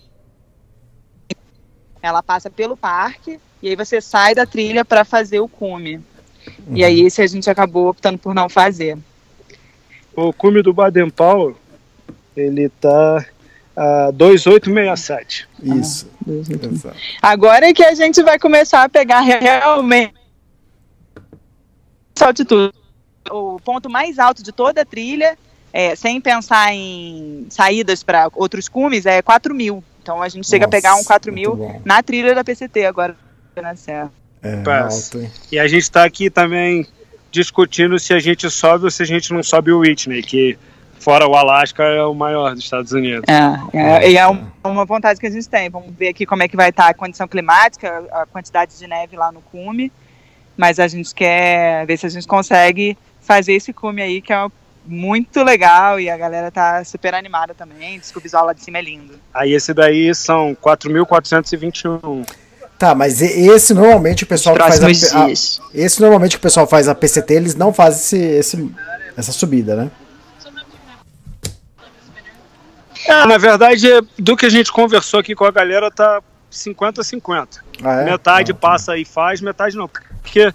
ela 2.02 2.22
passa 2.22 2.50
pelo 2.50 2.76
parque 2.76 3.38
e 3.62 3.68
aí 3.68 3.76
você 3.76 4.00
sai 4.00 4.34
da 4.34 4.46
trilha 4.46 4.84
para 4.84 5.04
fazer 5.04 5.40
o 5.40 5.48
cume. 5.48 5.96
Uhum. 5.96 6.76
E 6.76 6.84
aí 6.84 7.02
esse 7.02 7.20
a 7.20 7.26
gente 7.26 7.48
acabou 7.50 7.88
optando 7.88 8.18
por 8.18 8.34
não 8.34 8.48
fazer. 8.48 8.98
O 10.14 10.32
cume 10.32 10.62
do 10.62 10.72
Baden 10.72 11.10
Powell, 11.10 11.56
ele 12.36 12.68
tá 12.68 13.24
a 13.76 14.10
2867. 14.10 15.48
Isso. 15.62 16.10
Ah, 17.22 17.32
Agora 17.32 17.68
é 17.68 17.72
que 17.72 17.84
a 17.84 17.94
gente 17.94 18.22
vai 18.22 18.38
começar 18.38 18.84
a 18.84 18.88
pegar 18.88 19.20
realmente 19.20 20.14
altitude. 22.20 22.74
O 23.30 23.58
ponto 23.60 23.88
mais 23.88 24.18
alto 24.18 24.42
de 24.42 24.52
toda 24.52 24.82
a 24.82 24.84
trilha, 24.84 25.38
é, 25.72 25.94
sem 25.94 26.20
pensar 26.20 26.74
em 26.74 27.46
saídas 27.48 28.02
para 28.02 28.28
outros 28.34 28.68
cumes, 28.68 29.06
é 29.06 29.22
4 29.22 29.54
mil. 29.54 29.82
Então 30.02 30.22
a 30.22 30.28
gente 30.28 30.48
chega 30.48 30.66
Nossa, 30.66 30.76
a 30.76 30.80
pegar 30.80 30.94
um 30.94 31.04
4 31.04 31.32
mil 31.32 31.80
na 31.84 32.02
trilha 32.02 32.34
da 32.34 32.42
PCT 32.42 32.86
agora 32.86 33.16
na 33.56 33.76
Serra. 33.76 34.10
É, 34.42 34.54
alto, 34.54 35.30
e 35.52 35.58
a 35.58 35.68
gente 35.68 35.82
está 35.82 36.04
aqui 36.04 36.30
também 36.30 36.86
discutindo 37.30 37.98
se 37.98 38.14
a 38.14 38.18
gente 38.18 38.48
sobe 38.48 38.84
ou 38.84 38.90
se 38.90 39.02
a 39.02 39.06
gente 39.06 39.32
não 39.32 39.42
sobe 39.42 39.70
o 39.70 39.80
Whitney, 39.80 40.22
que 40.22 40.58
fora 40.98 41.26
o 41.26 41.34
Alasca 41.34 41.82
é 41.82 42.02
o 42.02 42.14
maior 42.14 42.54
dos 42.54 42.64
Estados 42.64 42.92
Unidos. 42.92 43.24
É, 43.28 44.08
é, 44.08 44.14
é 44.14 44.26
uma 44.64 44.84
vontade 44.86 45.20
que 45.20 45.26
a 45.26 45.30
gente 45.30 45.48
tem. 45.48 45.68
Vamos 45.68 45.94
ver 45.94 46.08
aqui 46.08 46.24
como 46.24 46.42
é 46.42 46.48
que 46.48 46.56
vai 46.56 46.70
estar 46.70 46.88
a 46.88 46.94
condição 46.94 47.28
climática, 47.28 48.04
a 48.10 48.24
quantidade 48.24 48.78
de 48.78 48.86
neve 48.86 49.16
lá 49.16 49.30
no 49.30 49.42
cume, 49.42 49.92
mas 50.56 50.80
a 50.80 50.88
gente 50.88 51.14
quer 51.14 51.86
ver 51.86 51.98
se 51.98 52.06
a 52.06 52.10
gente 52.10 52.26
consegue 52.26 52.96
fazer 53.20 53.52
esse 53.52 53.72
cume 53.72 54.00
aí, 54.00 54.22
que 54.22 54.32
é 54.32 54.46
muito 54.86 55.42
legal 55.42 56.00
e 56.00 56.08
a 56.08 56.16
galera 56.16 56.50
tá 56.50 56.84
super 56.84 57.14
animada 57.14 57.54
também. 57.54 57.98
Diz 57.98 58.10
que 58.10 58.18
o 58.18 58.20
visual 58.20 58.46
lá 58.46 58.52
de 58.52 58.62
cima 58.62 58.78
é 58.78 58.82
lindo. 58.82 59.18
Aí 59.32 59.52
esse 59.52 59.72
daí 59.74 60.14
são 60.14 60.56
4.421. 60.60 62.26
Tá, 62.78 62.94
mas 62.94 63.20
esse 63.20 63.74
normalmente 63.74 64.24
o 64.24 64.26
pessoal 64.26 64.56
que 64.56 64.62
faz 64.62 65.12
a, 65.14 65.24
a, 65.24 65.30
esse 65.30 66.00
normalmente 66.00 66.36
o 66.36 66.40
pessoal 66.40 66.66
faz 66.66 66.88
a 66.88 66.94
PCT, 66.94 67.34
eles 67.34 67.54
não 67.54 67.74
fazem 67.74 68.00
esse, 68.00 68.56
esse 68.56 68.74
essa 69.16 69.32
subida, 69.32 69.76
né? 69.76 69.90
É, 73.06 73.26
na 73.26 73.36
verdade, 73.38 73.86
do 74.18 74.36
que 74.36 74.46
a 74.46 74.50
gente 74.50 74.72
conversou 74.72 75.20
aqui 75.20 75.34
com 75.34 75.44
a 75.44 75.50
galera, 75.50 75.90
tá 75.90 76.22
50-50. 76.50 77.58
Ah, 77.82 78.02
é? 78.02 78.04
Metade 78.04 78.52
ah, 78.52 78.54
tá. 78.54 78.60
passa 78.60 78.96
e 78.96 79.04
faz, 79.04 79.40
metade 79.40 79.76
não. 79.76 79.88
Porque 79.88 80.52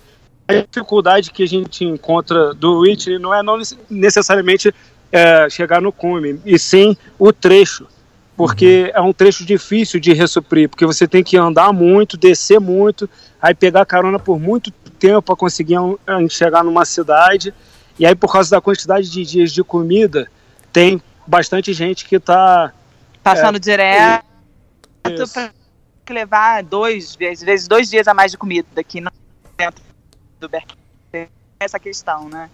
a 0.47 0.53
dificuldade 0.53 1.31
que 1.31 1.43
a 1.43 1.47
gente 1.47 1.83
encontra 1.83 2.53
do 2.53 2.81
Whitney 2.81 3.19
não 3.19 3.33
é 3.33 3.41
não 3.41 3.59
necessariamente 3.89 4.73
é, 5.11 5.49
chegar 5.49 5.81
no 5.81 5.91
cume, 5.91 6.39
e 6.45 6.59
sim 6.59 6.95
o 7.17 7.31
trecho 7.33 7.87
porque 8.35 8.91
uhum. 8.95 8.99
é 8.99 9.01
um 9.01 9.13
trecho 9.13 9.45
difícil 9.45 9.99
de 9.99 10.13
ressuprir, 10.13 10.69
porque 10.69 10.85
você 10.85 11.07
tem 11.07 11.23
que 11.23 11.37
andar 11.37 11.71
muito, 11.71 12.17
descer 12.17 12.59
muito, 12.59 13.09
aí 13.41 13.53
pegar 13.53 13.85
carona 13.85 14.19
por 14.19 14.39
muito 14.39 14.71
tempo 14.71 15.21
para 15.21 15.35
conseguir 15.35 15.77
chegar 16.29 16.63
numa 16.63 16.85
cidade. 16.85 17.53
E 17.97 18.05
aí, 18.05 18.13
por 18.13 18.31
causa 18.31 18.51
da 18.51 18.59
quantidade 18.59 19.09
de 19.09 19.23
dias 19.23 19.51
de 19.51 19.63
comida, 19.63 20.29
tem 20.73 21.01
bastante 21.25 21.71
gente 21.71 22.05
que 22.05 22.17
está 22.17 22.73
passando 23.23 23.55
é, 23.55 23.59
direto 23.59 24.25
para 25.33 26.13
levar 26.13 26.61
dois, 26.63 27.17
às 27.31 27.41
vezes 27.41 27.67
dois 27.67 27.89
dias 27.89 28.07
a 28.07 28.13
mais 28.13 28.31
de 28.31 28.37
comida 28.37 28.67
aqui 28.77 29.01
dentro 29.57 29.84
do 30.47 30.49
Berkeley. 30.49 31.29
Essa 31.59 31.79
questão, 31.79 32.29
né? 32.29 32.49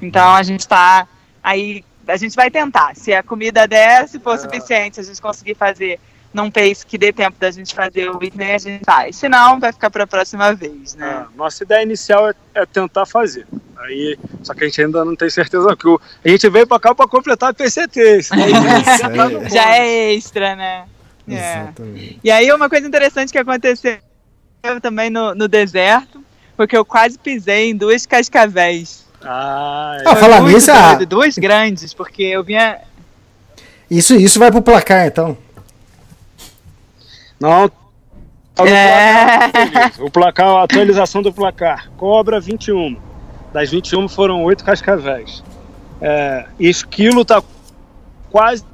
Então 0.00 0.34
a 0.34 0.42
gente 0.42 0.60
está 0.60 1.06
aí 1.42 1.84
a 2.06 2.16
gente 2.16 2.36
vai 2.36 2.50
tentar. 2.50 2.94
Se 2.94 3.12
a 3.12 3.22
comida 3.22 3.66
der, 3.66 4.08
se 4.08 4.18
for 4.20 4.38
suficiente, 4.38 5.00
a 5.00 5.02
gente 5.02 5.20
conseguir 5.20 5.54
fazer 5.54 5.98
num 6.32 6.50
pace 6.50 6.84
que 6.84 6.98
dê 6.98 7.12
tempo 7.12 7.38
da 7.40 7.50
gente 7.50 7.74
fazer 7.74 8.10
o 8.10 8.18
Whitney, 8.18 8.52
a 8.52 8.58
gente 8.58 8.84
faz. 8.84 9.16
Se 9.16 9.28
não, 9.28 9.58
vai 9.58 9.72
ficar 9.72 9.90
para 9.90 10.04
a 10.04 10.06
próxima 10.06 10.54
vez, 10.54 10.94
né? 10.94 11.26
É, 11.26 11.36
nossa 11.36 11.64
ideia 11.64 11.82
inicial 11.82 12.28
é, 12.28 12.34
é, 12.54 12.66
tentar 12.66 13.06
fazer. 13.06 13.46
Aí, 13.78 14.18
só 14.42 14.52
que 14.52 14.64
a 14.64 14.66
gente 14.66 14.82
ainda 14.82 15.04
não 15.04 15.16
tem 15.16 15.30
certeza 15.30 15.74
que 15.74 15.88
o, 15.88 16.00
a 16.24 16.28
gente 16.28 16.48
veio 16.48 16.66
para 16.66 16.78
cá 16.78 16.94
para 16.94 17.08
completar 17.08 17.50
a 17.50 17.54
PCT. 17.54 18.20
Tá 19.00 19.48
Já 19.48 19.76
é 19.76 20.14
extra, 20.14 20.54
né? 20.54 20.84
É. 21.28 21.72
E 22.22 22.30
aí 22.30 22.52
uma 22.52 22.68
coisa 22.68 22.86
interessante 22.86 23.32
que 23.32 23.38
aconteceu 23.38 23.98
também 24.80 25.10
no, 25.10 25.34
no 25.34 25.48
deserto, 25.48 26.22
porque 26.56 26.76
eu 26.76 26.84
quase 26.84 27.18
pisei 27.18 27.70
em 27.70 27.76
duas 27.76 28.06
cascavéis. 28.06 29.04
Ah, 29.22 29.98
ah 30.06 30.16
falar 30.16 30.40
nisso, 30.42 30.70
ah, 30.70 30.94
duas 31.04 31.36
grandes, 31.36 31.92
porque 31.92 32.22
eu 32.22 32.44
vinha. 32.44 32.78
Isso, 33.90 34.14
isso 34.14 34.38
vai 34.38 34.50
pro 34.50 34.62
placar, 34.62 35.06
então. 35.06 35.36
Não. 37.38 37.70
É. 38.58 40.00
O 40.00 40.10
placar, 40.10 40.48
a 40.48 40.62
atualização 40.62 41.22
do 41.22 41.32
placar. 41.32 41.90
Cobra 41.96 42.40
21. 42.40 42.96
Das 43.52 43.70
21 43.70 44.08
foram 44.08 44.42
8 44.44 44.64
cascavéis. 44.64 45.42
É, 46.00 46.46
esquilo 46.58 47.24
tá 47.24 47.42
quase 48.30 48.64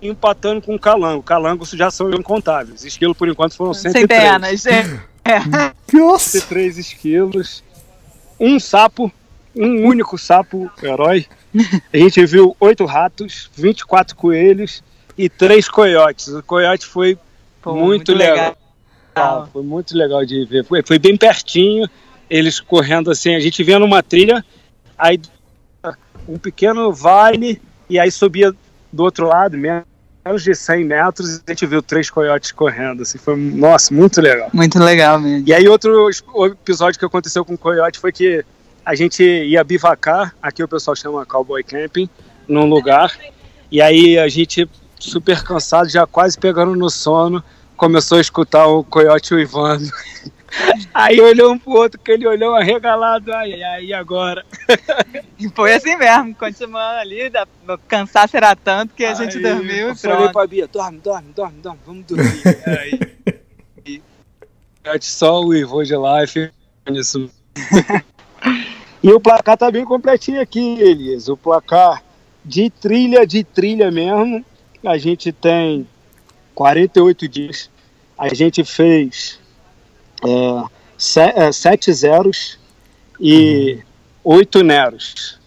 empatando 0.00 0.62
com 0.62 0.74
o 0.74 0.78
calango. 0.78 1.22
Calango 1.22 1.64
já 1.64 1.90
são 1.90 2.10
incontáveis. 2.10 2.84
Esquilo, 2.84 3.14
por 3.14 3.28
enquanto, 3.28 3.56
foram 3.56 3.74
103. 3.74 4.02
Centenas, 4.02 4.66
é. 4.66 5.00
Nossa! 5.92 6.40
103 6.40 6.78
esquilos. 6.78 7.62
Um 8.40 8.58
sapo 8.60 9.12
um 9.58 9.86
único 9.86 10.16
sapo 10.16 10.70
herói. 10.82 11.26
A 11.92 11.96
gente 11.96 12.24
viu 12.24 12.56
oito 12.60 12.84
ratos, 12.84 13.50
24 13.56 14.14
coelhos 14.14 14.82
e 15.16 15.28
três 15.28 15.68
coiotes. 15.68 16.28
O 16.28 16.42
coiote 16.42 16.86
foi 16.86 17.18
Pô, 17.60 17.72
muito, 17.74 18.12
muito, 18.12 18.14
legal. 18.14 18.56
legal. 19.16 19.48
Foi 19.52 19.62
muito 19.62 19.96
legal 19.96 20.24
de 20.24 20.44
ver. 20.44 20.64
Foi, 20.64 20.82
foi, 20.82 20.98
bem 20.98 21.16
pertinho, 21.16 21.88
eles 22.30 22.60
correndo 22.60 23.10
assim. 23.10 23.34
A 23.34 23.40
gente 23.40 23.64
vinha 23.64 23.78
numa 23.78 24.02
trilha, 24.02 24.44
aí 24.96 25.20
um 26.28 26.38
pequeno 26.38 26.92
vale 26.92 27.60
e 27.90 27.98
aí 27.98 28.10
subia 28.10 28.54
do 28.92 29.02
outro 29.02 29.26
lado, 29.26 29.56
menos 29.56 29.84
menos 30.28 30.42
de 30.42 30.54
100 30.54 30.84
metros 30.84 31.42
a 31.46 31.50
gente 31.50 31.66
viu 31.66 31.82
três 31.82 32.10
coiotes 32.10 32.52
correndo. 32.52 33.02
Assim, 33.02 33.18
foi, 33.18 33.36
nossa, 33.36 33.92
muito 33.92 34.20
legal. 34.20 34.50
Muito 34.52 34.78
legal 34.78 35.18
mesmo. 35.18 35.48
E 35.48 35.52
aí 35.52 35.66
outro 35.66 36.08
episódio 36.46 36.98
que 36.98 37.04
aconteceu 37.04 37.44
com 37.44 37.54
o 37.54 37.58
coiote 37.58 37.98
foi 37.98 38.12
que 38.12 38.44
a 38.84 38.94
gente 38.94 39.22
ia 39.22 39.64
bivacar, 39.64 40.34
aqui 40.42 40.62
o 40.62 40.68
pessoal 40.68 40.94
chama 40.94 41.26
cowboy 41.26 41.62
camping, 41.62 42.08
num 42.46 42.66
lugar. 42.66 43.12
E 43.70 43.82
aí 43.82 44.18
a 44.18 44.28
gente 44.28 44.68
super 44.98 45.42
cansado, 45.42 45.88
já 45.88 46.06
quase 46.06 46.38
pegando 46.38 46.74
no 46.74 46.90
sono, 46.90 47.42
começou 47.76 48.18
a 48.18 48.20
escutar 48.20 48.66
o 48.66 48.84
coiote 48.84 49.34
uivando. 49.34 49.84
Aí 50.94 51.20
olhou 51.20 51.52
um 51.52 51.58
pro 51.58 51.72
outro, 51.72 52.00
que 52.00 52.10
ele 52.10 52.26
olhou 52.26 52.54
arregalado, 52.54 53.32
ai, 53.32 53.54
e 53.82 53.92
agora? 53.92 54.44
E 55.38 55.48
foi 55.54 55.74
assim 55.74 55.96
mesmo, 55.96 56.34
continuando 56.34 56.98
ali, 57.00 57.28
da, 57.28 57.46
o 57.68 57.78
cansaço 57.78 58.36
era 58.36 58.56
tanto 58.56 58.94
que 58.94 59.04
a 59.04 59.14
gente 59.14 59.36
Aí, 59.36 59.42
dormiu 59.42 59.88
Eu 59.88 59.96
falei 59.96 60.28
pra 60.30 60.46
Bia, 60.46 60.66
dorme, 60.66 60.98
dorme, 60.98 61.32
dorme, 61.34 61.60
dorme, 61.60 61.80
vamos 61.84 62.06
dormir. 62.06 62.42
aí, 62.66 63.00
e, 63.86 64.02
só 65.00 65.42
uivou 65.42 65.82
de 65.82 65.94
lá 65.94 66.24
e 66.24 66.26
ficou 66.26 66.52
nisso. 66.90 67.30
e 69.02 69.12
o 69.12 69.20
placar 69.20 69.56
tá 69.56 69.70
bem 69.70 69.84
completinho 69.84 70.40
aqui, 70.40 70.80
Elias. 70.80 71.28
O 71.28 71.36
placar 71.36 72.02
de 72.44 72.70
trilha, 72.70 73.26
de 73.26 73.44
trilha 73.44 73.90
mesmo, 73.90 74.44
a 74.84 74.96
gente 74.96 75.30
tem 75.30 75.86
48 76.54 77.28
dias. 77.28 77.70
A 78.16 78.32
gente 78.34 78.64
fez 78.64 79.38
é, 80.24 80.64
se- 80.96 81.20
é, 81.20 81.52
sete 81.52 81.92
zeros 81.92 82.58
e 83.20 83.78
oito 84.24 84.62
neros. 84.62 85.38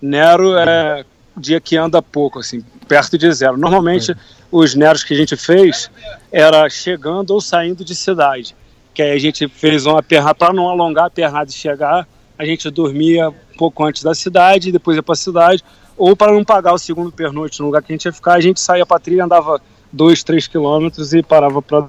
Nero 0.00 0.56
é 0.56 1.04
dia 1.36 1.60
que 1.60 1.76
anda 1.76 2.02
pouco, 2.02 2.38
assim, 2.38 2.62
perto 2.88 3.16
de 3.16 3.30
zero. 3.32 3.56
Normalmente, 3.56 4.14
os 4.50 4.74
neros 4.74 5.04
que 5.04 5.14
a 5.14 5.16
gente 5.16 5.36
fez 5.36 5.90
era 6.32 6.68
chegando 6.68 7.30
ou 7.30 7.40
saindo 7.40 7.84
de 7.84 7.94
cidade. 7.94 8.56
Que 8.92 9.02
aí 9.02 9.12
a 9.12 9.18
gente 9.18 9.46
fez 9.48 9.86
uma 9.86 10.02
perna 10.02 10.34
para 10.34 10.52
não 10.52 10.68
alongar 10.68 11.06
a 11.06 11.10
pernada 11.10 11.48
e 11.50 11.52
chegar, 11.52 12.06
a 12.38 12.44
gente 12.44 12.68
dormia 12.70 13.28
um 13.28 13.56
pouco 13.56 13.84
antes 13.84 14.02
da 14.02 14.14
cidade, 14.14 14.72
depois 14.72 14.96
ia 14.96 15.02
para 15.02 15.12
a 15.12 15.16
cidade, 15.16 15.62
ou 15.96 16.16
para 16.16 16.32
não 16.32 16.42
pagar 16.44 16.72
o 16.72 16.78
segundo 16.78 17.12
pernoite 17.12 17.60
no 17.60 17.66
lugar 17.66 17.82
que 17.82 17.92
a 17.92 17.94
gente 17.94 18.06
ia 18.06 18.12
ficar, 18.12 18.34
a 18.34 18.40
gente 18.40 18.58
saía 18.58 18.86
para 18.86 18.98
trilha, 18.98 19.24
andava 19.24 19.60
dois, 19.92 20.22
três 20.24 20.48
quilômetros 20.48 21.12
e 21.12 21.22
parava 21.22 21.60
para 21.60 21.88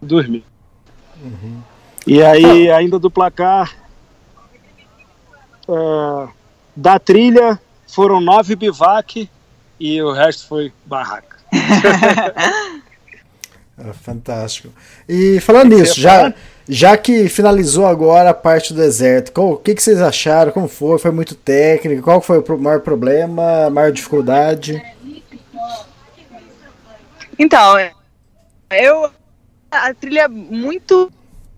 dormir. 0.00 0.44
E 2.06 2.22
aí, 2.22 2.70
ainda 2.70 2.98
do 2.98 3.10
placar 3.10 3.74
é, 5.68 6.28
da 6.76 6.98
trilha, 6.98 7.58
foram 7.88 8.20
nove 8.20 8.54
bivac 8.56 9.28
e 9.80 10.02
o 10.02 10.12
resto 10.12 10.46
foi 10.46 10.72
barraca. 10.84 11.36
Ah, 13.78 13.92
fantástico. 13.94 14.68
E 15.08 15.40
falando 15.40 15.76
nisso, 15.76 15.98
já, 16.00 16.34
já 16.68 16.96
que 16.96 17.28
finalizou 17.28 17.86
agora 17.86 18.30
a 18.30 18.34
parte 18.34 18.74
do 18.74 18.80
deserto, 18.80 19.32
qual- 19.32 19.52
o 19.52 19.56
que, 19.56 19.74
que 19.74 19.82
vocês 19.82 20.00
acharam? 20.00 20.52
Como 20.52 20.68
foi? 20.68 20.98
Foi 20.98 21.10
muito 21.10 21.34
técnico? 21.34 22.02
Qual 22.02 22.20
foi 22.20 22.38
o 22.40 22.58
maior 22.58 22.80
problema, 22.80 23.66
a 23.66 23.70
maior 23.70 23.90
dificuldade? 23.92 24.82
Então, 27.38 27.74
eu 28.70 29.10
a 29.74 29.94
trilha 29.94 30.22
é 30.22 30.28
muito 30.28 31.12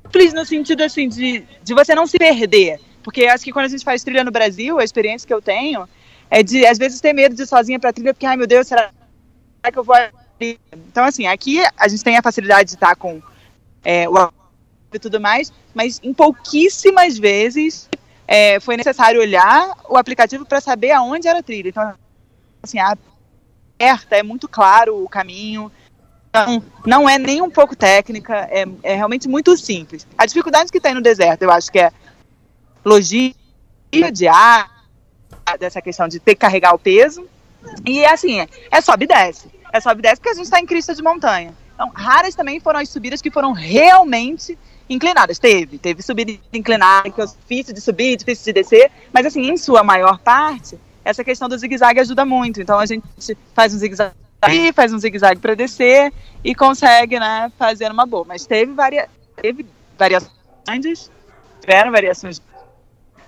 simples 0.05 0.33
no 0.33 0.45
sentido 0.45 0.83
assim 0.83 1.09
de, 1.09 1.45
de 1.63 1.75
você 1.75 1.95
não 1.95 2.07
se 2.07 2.19
perder. 2.19 2.81
Porque 3.03 3.27
acho 3.27 3.45
que 3.45 3.53
quando 3.53 3.67
a 3.67 3.69
gente 3.69 3.85
faz 3.85 4.03
trilha 4.03 4.25
no 4.25 4.31
Brasil, 4.31 4.79
a 4.79 4.85
experiência 4.85 5.27
que 5.27 5.35
eu 5.35 5.43
tenho 5.43 5.89
é 6.31 6.43
de 6.43 6.67
às 6.67 6.79
vezes 6.79 7.01
ter 7.01 7.13
medo 7.13 7.35
de 7.35 7.43
ir 7.43 7.47
sozinha 7.47 7.79
pra 7.79 7.93
trilha, 7.93 8.13
porque 8.13 8.27
ai 8.27 8.37
meu 8.37 8.47
Deus, 8.47 8.67
será 8.67 8.91
que 9.73 9.79
eu 9.79 9.85
vou? 9.85 9.97
Então 10.73 11.05
assim, 11.05 11.27
aqui 11.27 11.61
a 11.77 11.89
gente 11.89 12.03
tem 12.03 12.17
a 12.17 12.23
facilidade 12.23 12.71
de 12.71 12.75
estar 12.75 12.97
com 12.97 13.23
é, 13.85 14.09
o 14.09 14.33
e 14.93 14.99
tudo 14.99 15.21
mais, 15.21 15.53
mas 15.75 16.01
em 16.03 16.13
pouquíssimas 16.15 17.19
vezes 17.19 17.89
é, 18.27 18.59
foi 18.61 18.77
necessário 18.77 19.21
olhar 19.21 19.77
o 19.89 19.97
aplicativo 19.97 20.45
para 20.45 20.61
saber 20.61 20.93
aonde 20.93 21.29
era 21.29 21.41
a 21.41 21.43
trilha. 21.43 21.69
Então, 21.69 21.95
assim, 22.63 22.79
a 22.79 22.97
é 23.79 24.23
muito 24.23 24.49
claro 24.49 25.03
o 25.03 25.09
caminho. 25.09 25.71
Então, 26.43 26.63
não 26.85 27.09
é 27.09 27.19
nem 27.19 27.41
um 27.43 27.51
pouco 27.51 27.77
técnica, 27.77 28.49
é, 28.51 28.65
é 28.83 28.95
realmente 28.95 29.29
muito 29.29 29.57
simples. 29.57 30.07
A 30.17 30.27
dificuldade 30.27 30.71
que 30.71 30.81
tem 30.81 30.95
no 30.95 31.03
deserto, 31.03 31.43
eu 31.43 31.51
acho 31.51 31.71
que 31.71 31.79
é 31.79 31.93
logística 32.85 34.13
de 34.13 34.29
ar, 34.29 34.77
dessa 35.59 35.81
questão 35.81 36.09
de 36.09 36.19
ter 36.19 36.35
que 36.35 36.41
carregar 36.41 36.75
o 36.75 36.79
peso. 36.79 37.27
E 37.85 38.05
assim, 38.05 38.41
é, 38.41 38.49
é 38.71 38.81
sobe 38.81 39.05
e 39.05 39.09
desce. 39.09 39.49
É 39.73 39.81
sobe 39.81 40.01
e 40.01 40.03
desce 40.03 40.17
porque 40.17 40.31
a 40.31 40.35
gente 40.35 40.45
está 40.45 40.61
em 40.61 40.67
crista 40.67 40.95
de 40.95 41.03
montanha. 41.03 41.55
Então, 41.75 41.91
raras 41.95 42.35
também 42.35 42.59
foram 42.59 42.81
as 42.81 42.89
subidas 42.89 43.21
que 43.21 43.31
foram 43.31 43.53
realmente 43.53 44.59
inclinadas. 44.89 45.39
Teve, 45.39 45.79
teve 45.79 46.03
subida 46.03 46.33
inclinada, 46.53 47.11
que 47.11 47.21
é 47.21 47.27
difícil 47.27 47.75
de 47.75 47.81
subir, 47.81 48.17
difícil 48.17 48.47
de 48.47 48.53
descer, 48.53 48.91
mas 49.13 49.27
assim, 49.27 49.51
em 49.51 49.57
sua 49.57 49.83
maior 49.83 50.19
parte, 50.19 50.79
essa 51.05 51.23
questão 51.23 51.49
do 51.49 51.59
zigue-zague 51.59 52.01
ajuda 52.01 52.25
muito. 52.25 52.61
Então 52.61 52.79
a 52.79 52.87
gente 52.87 53.05
faz 53.55 53.75
um 53.75 53.79
zigue-zague 53.79 54.15
aí, 54.41 54.73
faz 54.73 54.93
um 54.93 54.99
zigue-zague 54.99 55.41
para 55.41 55.55
descer 55.55 56.13
e 56.45 56.55
consegue, 56.55 57.19
né, 57.19 57.51
fazer 57.59 57.91
uma 57.91 58.07
boa. 58.07 58.25
Mas 58.27 58.47
teve, 58.47 58.73
varia 58.73 59.09
teve 59.41 59.67
variações, 59.99 61.11
tiveram 61.61 61.91
variações, 61.91 62.41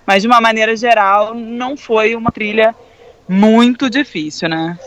mas 0.05 0.21
de 0.21 0.27
uma 0.27 0.41
maneira 0.41 0.75
geral 0.75 1.33
não 1.33 1.77
foi 1.77 2.15
uma 2.15 2.31
trilha 2.31 2.75
muito 3.27 3.89
difícil, 3.89 4.49
né? 4.49 4.77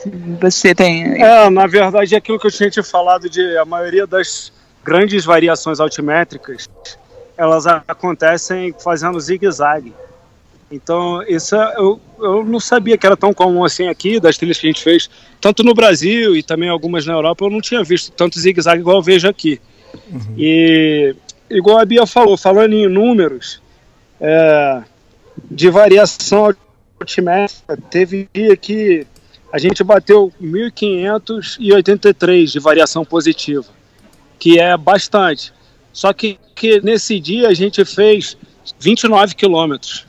Você 0.41 0.75
tem 0.75 1.23
É, 1.23 1.49
na 1.49 1.67
verdade, 1.69 2.17
aquilo 2.17 2.41
que 2.41 2.47
eu 2.49 2.51
tinha 2.51 2.69
te 2.69 2.83
falado 2.83 3.31
de 3.31 3.57
a 3.57 3.65
maioria 3.65 4.05
das 4.05 4.53
grandes 4.83 5.25
variações 5.25 5.79
altimétricas, 5.79 6.69
elas 7.37 7.67
acontecem 7.67 8.75
fazendo 8.83 9.21
zigue-zague. 9.21 9.95
Então, 10.73 11.23
isso 11.25 11.55
é- 11.55 11.75
eu, 11.77 12.01
eu 12.19 12.43
não 12.45 12.59
sabia 12.59 12.97
que 12.97 13.07
era 13.07 13.17
tão 13.17 13.35
comum 13.35 13.63
assim 13.63 13.89
aqui, 13.89 14.19
das 14.19 14.39
trilhas 14.39 14.59
que 14.59 14.67
a 14.67 14.71
gente 14.71 14.83
fez, 14.83 15.11
tanto 15.39 15.63
no 15.63 15.75
Brasil 15.75 16.35
e 16.35 16.43
também 16.43 16.71
algumas 16.71 17.05
na 17.05 17.13
Europa, 17.13 17.45
eu 17.45 17.51
não 17.51 17.61
tinha 17.61 17.85
visto 17.85 18.11
tanto 18.13 18.41
zigue-zague 18.41 18.81
igual 18.81 18.97
eu 18.97 19.03
vejo 19.03 19.29
aqui. 19.29 19.61
E, 20.39 21.15
igual 21.51 21.79
a 21.79 21.85
Bia 21.85 22.07
falou, 22.07 22.39
falando 22.39 22.73
em 22.73 22.89
números, 22.89 23.61
é, 24.19 24.83
de 25.51 25.69
variação 25.69 26.55
altimétrica, 26.99 27.77
teve 27.91 28.27
dia 28.33 28.57
que 28.57 29.07
a 29.53 29.59
gente 29.59 29.85
bateu 29.85 30.33
1.583 30.41 32.53
de 32.53 32.59
variação 32.59 33.05
positiva, 33.05 33.67
que 34.39 34.59
é 34.59 34.75
bastante. 34.79 35.53
Só 35.93 36.11
que, 36.15 36.39
que 36.55 36.81
nesse 36.81 37.21
dia 37.21 37.49
a 37.49 37.55
gente 37.55 37.85
fez 37.85 38.35
29 38.81 39.35
quilômetros, 39.35 40.07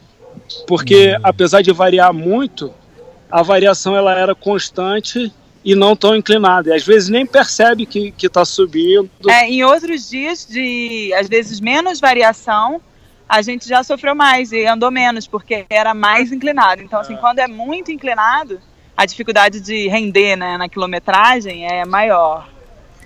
porque 0.68 1.18
apesar 1.24 1.62
de 1.62 1.72
variar 1.72 2.14
muito, 2.14 2.74
a 3.30 3.42
variação 3.42 3.96
ela 3.96 4.18
era 4.18 4.36
constante 4.36 5.32
e 5.64 5.76
não 5.76 5.96
tão 5.96 6.16
inclinada. 6.16 6.70
E 6.70 6.74
às 6.74 6.84
vezes 6.84 7.10
nem 7.10 7.26
percebe 7.26 7.86
que 7.86 8.14
está 8.22 8.44
subindo. 8.44 9.10
É, 9.30 9.50
em 9.50 9.64
outros 9.64 10.10
dias 10.10 10.46
de, 10.46 11.14
às 11.14 11.28
vezes, 11.28 11.60
menos 11.60 12.00
variação, 12.00 12.82
a 13.28 13.42
gente 13.42 13.68
já 13.68 13.84
sofreu 13.84 14.14
mais 14.14 14.52
e 14.52 14.66
andou 14.66 14.92
menos, 14.92 15.26
porque 15.26 15.66
era 15.70 15.94
mais 15.94 16.32
inclinado. 16.32 16.82
Então, 16.82 17.00
assim, 17.00 17.16
quando 17.16 17.40
é 17.40 17.48
muito 17.48 17.92
inclinado, 17.92 18.60
a 18.96 19.06
dificuldade 19.06 19.60
de 19.60 19.88
render 19.88 20.36
né, 20.36 20.58
na 20.58 20.68
quilometragem 20.70 21.66
é 21.66 21.86
maior. 21.86 22.50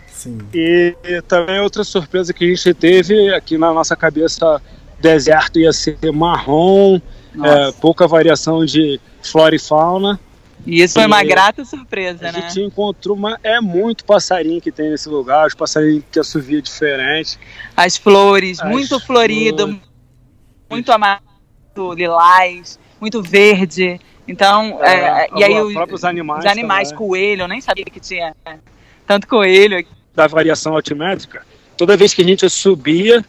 Sim. 0.07 0.39
E, 0.53 0.95
e 1.03 1.21
também 1.21 1.59
outra 1.59 1.83
surpresa 1.83 2.33
que 2.33 2.43
a 2.43 2.47
gente 2.47 2.73
teve 2.73 3.33
aqui 3.33 3.57
na 3.57 3.71
nossa 3.71 3.95
cabeça, 3.95 4.61
deserto 4.99 5.59
ia 5.59 5.71
ser 5.71 5.97
marrom, 6.11 6.99
é, 7.43 7.71
pouca 7.73 8.07
variação 8.07 8.65
de 8.65 8.99
flora 9.21 9.55
e 9.55 9.59
fauna. 9.59 10.19
E 10.65 10.81
isso 10.81 10.95
foi 10.95 11.05
uma 11.05 11.23
E 11.23 11.27
grata 11.27 11.63
surpresa, 11.63 12.27
A 12.27 12.31
né? 12.31 12.41
gente 12.41 12.61
encontrou 12.61 13.15
uma, 13.15 13.39
é 13.43 13.61
muito 13.61 14.03
passarinho 14.03 14.59
que 14.59 14.71
tem 14.71 14.89
nesse 14.89 15.07
lugar, 15.07 15.47
os 15.47 15.53
passarinhos 15.53 16.03
que 16.11 16.19
assovia 16.19 16.61
diferente. 16.61 17.39
As 17.75 17.95
flores, 17.95 18.59
As 18.59 18.69
muito 18.69 18.99
florido, 18.99 19.63
flores. 19.63 19.81
muito 20.69 20.91
amarelo, 20.91 21.93
lilás, 21.95 22.79
muito 22.99 23.21
verde. 23.21 23.99
Então, 24.27 24.83
é, 24.83 25.29
e 25.37 25.43
aí 25.43 25.53
os 25.61 25.67
os, 25.67 25.73
próprios 25.73 26.03
animais, 26.03 26.43
os 26.43 26.51
animais, 26.51 26.89
também, 26.89 27.07
coelho, 27.07 27.41
eu 27.43 27.47
nem 27.47 27.61
sabia 27.61 27.85
que 27.85 27.99
tinha 27.99 28.35
tanto 29.05 29.25
coelho 29.25 29.85
da 30.13 30.27
variação 30.27 30.75
altimétrica, 30.75 31.45
toda 31.77 31.95
vez 31.95 32.13
que 32.13 32.21
a 32.21 32.25
gente 32.25 32.49
subia, 32.49 33.23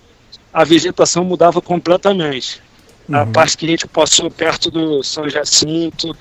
a 0.53 0.65
vegetação 0.65 1.23
mudava 1.25 1.61
completamente. 1.61 2.61
A 3.13 3.25
parte 3.27 3.57
que 3.57 3.67
a 3.67 3.69
gente 3.71 3.89
passou 3.89 4.31
perto 4.31 4.71
do 4.71 5.03
São 5.03 5.29
Jacinto, 5.29 6.15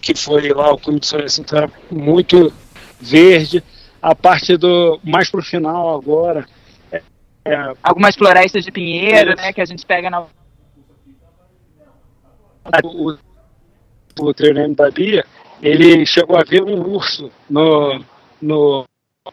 que 0.00 0.14
foi 0.14 0.48
lá 0.48 0.72
o 0.72 0.78
clube 0.78 1.00
de 1.00 1.06
São 1.06 1.20
Jacinto 1.20 1.56
era 1.56 1.70
muito 1.90 2.52
verde. 3.00 3.62
A 4.00 4.14
parte 4.14 4.56
do 4.56 4.98
mais 5.04 5.30
pro 5.30 5.42
final 5.42 5.94
agora, 5.94 6.46
é, 6.90 7.02
é, 7.44 7.72
Algumas 7.82 8.16
florestas 8.16 8.64
de 8.64 8.72
pinheiro, 8.72 9.36
né, 9.36 9.52
que 9.52 9.60
a 9.60 9.64
gente 9.64 9.86
pega 9.86 10.10
na 10.10 10.26
o, 12.84 13.16
o 14.20 14.34
treinamento 14.34 14.76
da 14.76 14.90
Bia, 14.90 15.24
ele 15.60 16.04
chegou 16.06 16.36
a 16.36 16.44
ver 16.44 16.62
um 16.62 16.80
urso 16.80 17.30
no, 17.48 18.04
no 18.40 18.84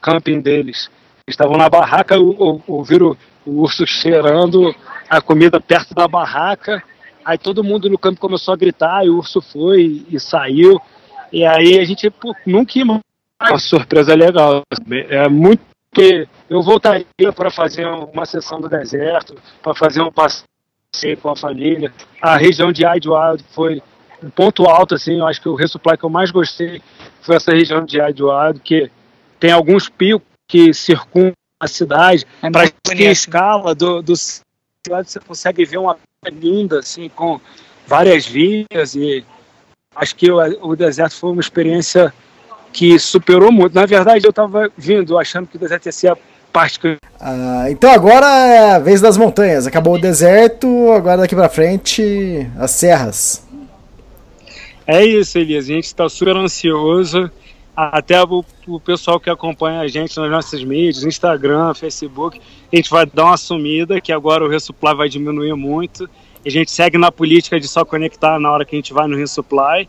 camping 0.01 0.41
deles. 0.41 0.89
Estavam 1.27 1.57
na 1.57 1.69
barraca, 1.69 2.15
ouviram 2.17 3.15
o 3.45 3.61
urso 3.61 3.85
cheirando 3.85 4.75
a 5.09 5.21
comida 5.21 5.59
perto 5.59 5.93
da 5.93 6.07
barraca. 6.07 6.83
Aí 7.29 7.37
todo 7.37 7.63
mundo 7.63 7.87
no 7.87 7.97
campo 7.99 8.19
começou 8.19 8.55
a 8.55 8.57
gritar, 8.57 9.05
e 9.05 9.09
o 9.11 9.17
urso 9.17 9.39
foi 9.39 10.03
e 10.09 10.19
saiu. 10.19 10.81
E 11.31 11.45
aí 11.45 11.77
a 11.77 11.85
gente 11.85 12.09
pô, 12.09 12.35
nunca 12.43 12.79
ia 12.79 12.83
uma 12.83 13.59
surpresa 13.59 14.15
legal. 14.15 14.63
É 14.89 15.29
muito. 15.29 15.61
Eu 16.49 16.63
voltaria 16.63 17.05
para 17.35 17.51
fazer 17.51 17.85
uma 17.85 18.25
sessão 18.25 18.59
do 18.59 18.67
deserto, 18.67 19.35
para 19.61 19.75
fazer 19.75 20.01
um 20.01 20.11
passeio 20.11 21.17
com 21.21 21.29
a 21.29 21.35
família. 21.35 21.93
A 22.19 22.35
região 22.35 22.71
de 22.71 22.83
Idlewild 22.83 23.45
foi 23.51 23.79
um 24.23 24.31
ponto 24.31 24.65
alto, 24.65 24.95
assim. 24.95 25.19
Eu 25.19 25.27
acho 25.27 25.39
que 25.39 25.49
o 25.49 25.53
resupply 25.53 25.99
que 25.99 26.05
eu 26.05 26.09
mais 26.09 26.31
gostei 26.31 26.81
foi 27.21 27.35
essa 27.35 27.51
região 27.51 27.85
de 27.85 28.01
Idlewild, 28.01 28.59
que 28.61 28.89
tem 29.39 29.51
alguns 29.51 29.87
picos 29.87 30.27
que 30.47 30.73
circundam 30.73 31.33
a 31.59 31.67
cidade. 31.67 32.25
É 32.41 32.49
para 32.49 32.63
a 32.63 33.11
escala 33.11 33.75
do, 33.75 34.01
do 34.01 34.13
você 34.87 35.19
consegue 35.19 35.65
ver 35.65 35.77
uma 35.77 35.97
linda, 36.31 36.79
assim, 36.79 37.09
com 37.09 37.39
várias 37.85 38.25
vias 38.25 38.95
e 38.95 39.25
acho 39.95 40.15
que 40.15 40.31
o, 40.31 40.37
o 40.61 40.75
deserto 40.75 41.15
foi 41.15 41.31
uma 41.31 41.41
experiência 41.41 42.13
que 42.71 42.97
superou 42.97 43.51
muito. 43.51 43.73
Na 43.73 43.85
verdade, 43.85 44.25
eu 44.25 44.29
estava 44.29 44.71
vindo 44.77 45.17
achando 45.17 45.47
que 45.47 45.57
o 45.57 45.59
deserto 45.59 45.87
ia 45.87 45.91
ser 45.91 46.11
a 46.11 46.17
parte 46.53 46.79
que... 46.79 46.97
Ah, 47.19 47.65
então 47.69 47.91
agora 47.91 48.25
é 48.25 48.71
a 48.75 48.79
vez 48.79 49.01
das 49.01 49.17
montanhas. 49.17 49.67
Acabou 49.67 49.95
o 49.95 50.01
deserto, 50.01 50.91
agora 50.93 51.17
daqui 51.17 51.35
para 51.35 51.49
frente 51.49 52.49
as 52.57 52.71
serras. 52.71 53.45
É 54.87 55.03
isso, 55.03 55.37
Elias. 55.37 55.65
A 55.65 55.73
gente 55.73 55.85
está 55.85 56.07
super 56.07 56.35
ansioso 56.37 57.29
até 57.75 58.21
o, 58.23 58.43
o, 58.67 58.79
pessoal 58.79 59.19
que 59.19 59.29
acompanha 59.29 59.79
a 59.81 59.87
gente 59.87 60.17
nas 60.17 60.29
nossas 60.29 60.63
mídias, 60.63 61.03
Instagram, 61.03 61.73
Facebook, 61.73 62.41
a 62.71 62.75
gente 62.75 62.89
vai 62.89 63.05
dar 63.05 63.25
uma 63.25 63.37
sumida, 63.37 64.01
que 64.01 64.11
agora 64.11 64.43
o 64.43 64.49
resupply 64.49 64.95
vai 64.95 65.09
diminuir 65.09 65.55
muito. 65.55 66.09
A 66.45 66.49
gente 66.49 66.71
segue 66.71 66.97
na 66.97 67.11
política 67.11 67.59
de 67.59 67.67
só 67.67 67.85
conectar 67.85 68.39
na 68.39 68.51
hora 68.51 68.65
que 68.65 68.75
a 68.75 68.77
gente 68.77 68.93
vai 68.93 69.07
no 69.07 69.15
resupply. 69.15 69.87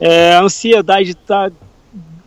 É, 0.00 0.34
a 0.34 0.42
ansiedade 0.42 1.10
está 1.10 1.50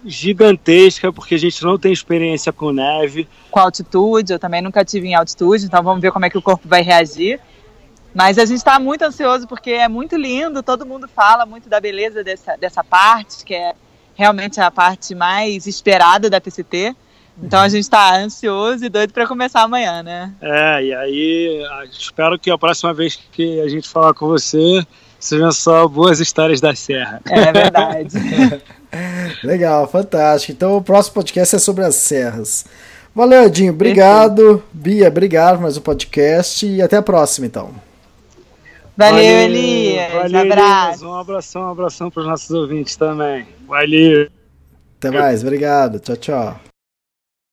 gigantesca, 0.05 1.11
porque 1.13 1.35
a 1.35 1.37
gente 1.37 1.63
não 1.63 1.77
tem 1.77 1.93
experiência 1.93 2.51
com 2.51 2.71
neve. 2.71 3.27
Com 3.49 3.59
altitude, 3.59 4.33
eu 4.33 4.39
também 4.39 4.61
nunca 4.61 4.83
tive 4.83 5.07
em 5.07 5.15
altitude, 5.15 5.65
então 5.65 5.81
vamos 5.83 6.01
ver 6.01 6.11
como 6.11 6.25
é 6.25 6.29
que 6.29 6.37
o 6.37 6.41
corpo 6.41 6.67
vai 6.67 6.81
reagir. 6.81 7.39
Mas 8.13 8.37
a 8.37 8.45
gente 8.45 8.57
está 8.57 8.77
muito 8.77 9.03
ansioso 9.03 9.47
porque 9.47 9.71
é 9.71 9.87
muito 9.87 10.17
lindo, 10.17 10.61
todo 10.61 10.85
mundo 10.85 11.07
fala 11.07 11.45
muito 11.45 11.69
da 11.69 11.79
beleza 11.79 12.23
dessa, 12.23 12.57
dessa 12.57 12.83
parte, 12.83 13.45
que 13.45 13.53
é 13.53 13.73
realmente 14.21 14.59
é 14.59 14.63
a 14.63 14.69
parte 14.69 15.15
mais 15.15 15.65
esperada 15.65 16.29
da 16.29 16.39
TCT. 16.39 16.95
Então 17.41 17.59
a 17.59 17.67
gente 17.67 17.81
está 17.81 18.15
ansioso 18.17 18.85
e 18.85 18.89
doido 18.89 19.11
para 19.11 19.25
começar 19.25 19.63
amanhã, 19.63 20.03
né? 20.03 20.31
É, 20.39 20.83
e 20.83 20.93
aí 20.93 21.63
espero 21.91 22.37
que 22.37 22.51
a 22.51 22.57
próxima 22.57 22.93
vez 22.93 23.19
que 23.31 23.59
a 23.59 23.67
gente 23.67 23.89
falar 23.89 24.13
com 24.13 24.27
você 24.27 24.85
sejam 25.19 25.51
só 25.51 25.87
boas 25.87 26.19
histórias 26.19 26.61
da 26.61 26.75
Serra. 26.75 27.19
É 27.27 27.51
verdade. 27.51 28.15
Legal, 29.43 29.87
fantástico. 29.87 30.51
Então 30.51 30.77
o 30.77 30.83
próximo 30.83 31.15
podcast 31.15 31.55
é 31.55 31.59
sobre 31.59 31.83
as 31.83 31.95
serras. 31.95 32.65
Valeu, 33.15 33.45
Edinho. 33.45 33.73
Obrigado. 33.73 34.63
Bia, 34.71 35.07
obrigado 35.07 35.55
por 35.55 35.63
mais 35.63 35.77
um 35.77 35.81
podcast 35.81 36.63
e 36.63 36.79
até 36.79 36.97
a 36.97 37.01
próxima, 37.01 37.47
então. 37.47 37.90
Valeu, 39.01 39.23
Valeu 39.23 39.39
Elias. 39.41 40.13
Valeu, 40.13 40.31
um 40.31 40.51
abraço. 40.51 41.07
Um 41.07 41.15
abração, 41.15 41.61
um 41.63 41.69
abração 41.69 42.11
para 42.11 42.21
os 42.21 42.27
nossos 42.27 42.51
ouvintes 42.51 42.95
também. 42.95 43.47
Valeu. 43.67 44.29
Até 44.97 45.09
mais, 45.09 45.41
obrigado. 45.41 45.99
Tchau, 45.99 46.15
tchau. 46.17 46.70